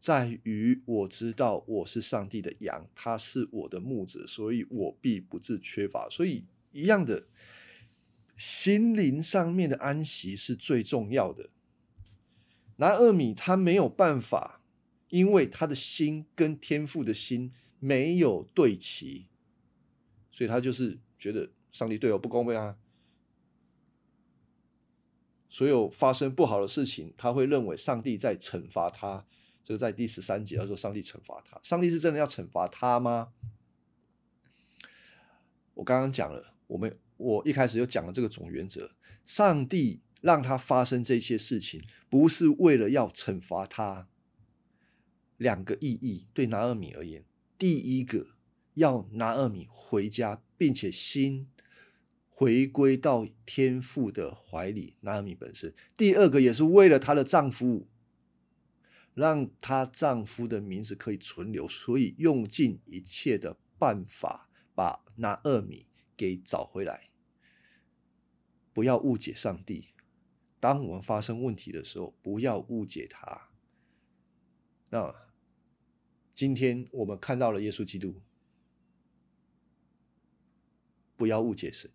[0.00, 6.08] 在于我知道我是上帝的羊，他是我的牧者，所以我必不致缺乏。
[6.08, 7.26] 所以一样的，
[8.38, 11.50] 心灵上面的安息是最重要的。
[12.76, 14.62] 拿二米他没有办法，
[15.10, 19.26] 因为他的心跟天父的心没有对齐，
[20.32, 22.78] 所以他就是觉得上帝对我不公平啊。
[25.54, 29.24] 所有发生不好的事情，他会认为上帝在惩罚他。
[29.62, 31.60] 这个在第十三节，他说上帝惩罚他。
[31.62, 33.28] 上帝是真的要惩罚他吗？
[35.74, 38.90] 我刚刚讲了，我们我一开始就讲了这个总原则：
[39.24, 41.80] 上帝让他发生这些事情，
[42.10, 44.08] 不是为了要惩罚他。
[45.36, 47.24] 两个意义对拿尔米而言，
[47.56, 48.26] 第一个
[48.74, 51.46] 要拿尔米回家，并且心
[52.36, 54.96] 回归到天父的怀里。
[55.02, 57.86] 拿尔米本身，第二个也是为了她的丈夫，
[59.14, 67.10] 让她丈夫的名字可以存留，所以用尽一切的办法把拿尔米给找回来。
[68.72, 69.90] 不要误解上帝，
[70.58, 73.50] 当我们发生问题的时候，不要误解他。
[74.90, 75.24] 那。
[76.36, 78.20] 今天我们看到了耶稣基督，
[81.14, 81.88] 不要误解神，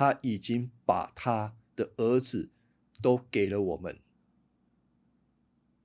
[0.00, 2.48] 他已经把他的儿子
[3.02, 4.00] 都给了我们，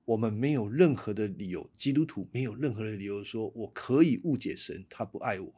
[0.06, 5.54] 我们没有任何的理由，基督徒没有任何的理由说我可以误解神，他不爱我。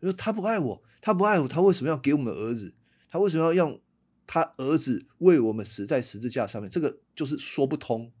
[0.00, 2.76] 说他不爱我，他不爱我，他为什么要给我们儿子？
[3.10, 3.82] 他为什么要用
[4.24, 6.70] 他儿子为我们死在十字架上面？
[6.70, 8.12] 这个就是说不通。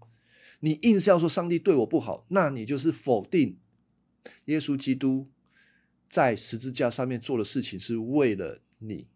[0.58, 3.60] 你硬是要说上帝对我不好，那你就是否定
[4.46, 5.30] 耶稣基督
[6.10, 9.06] 在十字架上面做的事情是为了你。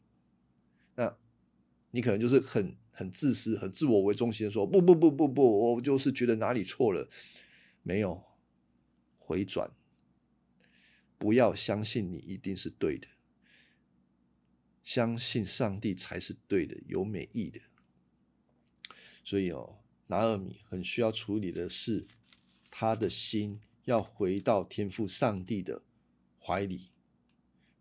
[1.92, 7.08] 你可能就是很很自私、很自我为中心说：“不不不不不，我就是觉得哪里错了。”
[7.82, 8.22] 没有
[9.18, 9.70] 回转，
[11.16, 13.06] 不要相信你一定是对的，
[14.82, 17.60] 相信上帝才是对的、有美意的。
[19.24, 19.78] 所以哦。
[20.08, 22.06] 拿尔米很需要处理的是，
[22.70, 25.80] 他的心要回到天父上帝的
[26.38, 26.90] 怀里，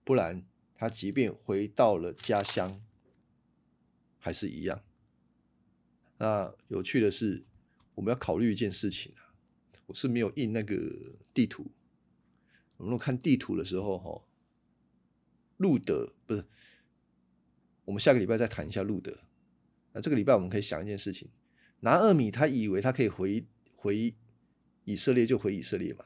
[0.05, 2.81] 不然他即便回到了家乡，
[4.21, 4.81] 还是一样。
[6.17, 7.43] 那有趣的是，
[7.95, 9.35] 我们要考虑一件事情啊，
[9.87, 11.71] 我是没有印那个地图。
[12.77, 14.23] 我们看地图的时候，哈，
[15.57, 16.45] 路德不是，
[17.85, 19.19] 我们下个礼拜再谈一下路德。
[19.93, 21.29] 那这个礼拜我们可以想一件事情。
[21.81, 23.45] 拿二米，他以为他可以回
[23.75, 24.15] 回
[24.85, 26.05] 以色列就回以色列嘛，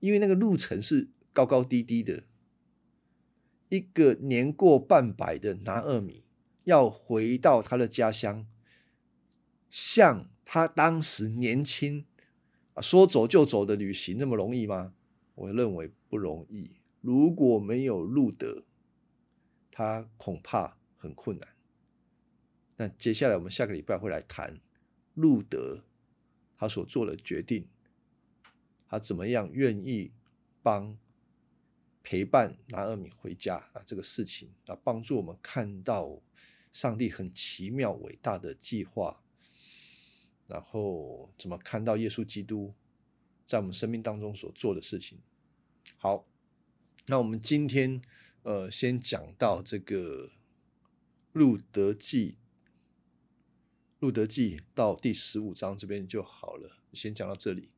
[0.00, 2.24] 因为那个路程是高高低低的。
[3.68, 6.24] 一个年过半百的拿二米
[6.64, 8.46] 要回到他的家乡，
[9.70, 12.04] 像他当时年轻
[12.74, 14.94] 啊说走就走的旅行那么容易吗？
[15.34, 16.76] 我认为不容易。
[17.00, 18.64] 如果没有路德，
[19.70, 21.48] 他恐怕很困难。
[22.76, 24.60] 那接下来我们下个礼拜会来谈。
[25.14, 25.84] 路德
[26.56, 27.68] 他所做的决定，
[28.88, 30.12] 他怎么样愿意
[30.62, 30.96] 帮
[32.02, 33.82] 陪伴拿尔米回家啊？
[33.84, 36.20] 这个事情啊，帮助我们看到
[36.74, 39.22] 上帝很奇妙伟大的计划，
[40.48, 42.74] 然后怎么看到耶稣基督
[43.46, 45.20] 在我们生命当中所做的事情。
[45.96, 46.26] 好，
[47.06, 48.02] 那我们今天
[48.42, 50.32] 呃，先讲到这个
[51.32, 52.38] 路德记。
[54.00, 57.68] 路德记到第十五章这边就好了，先讲到这里。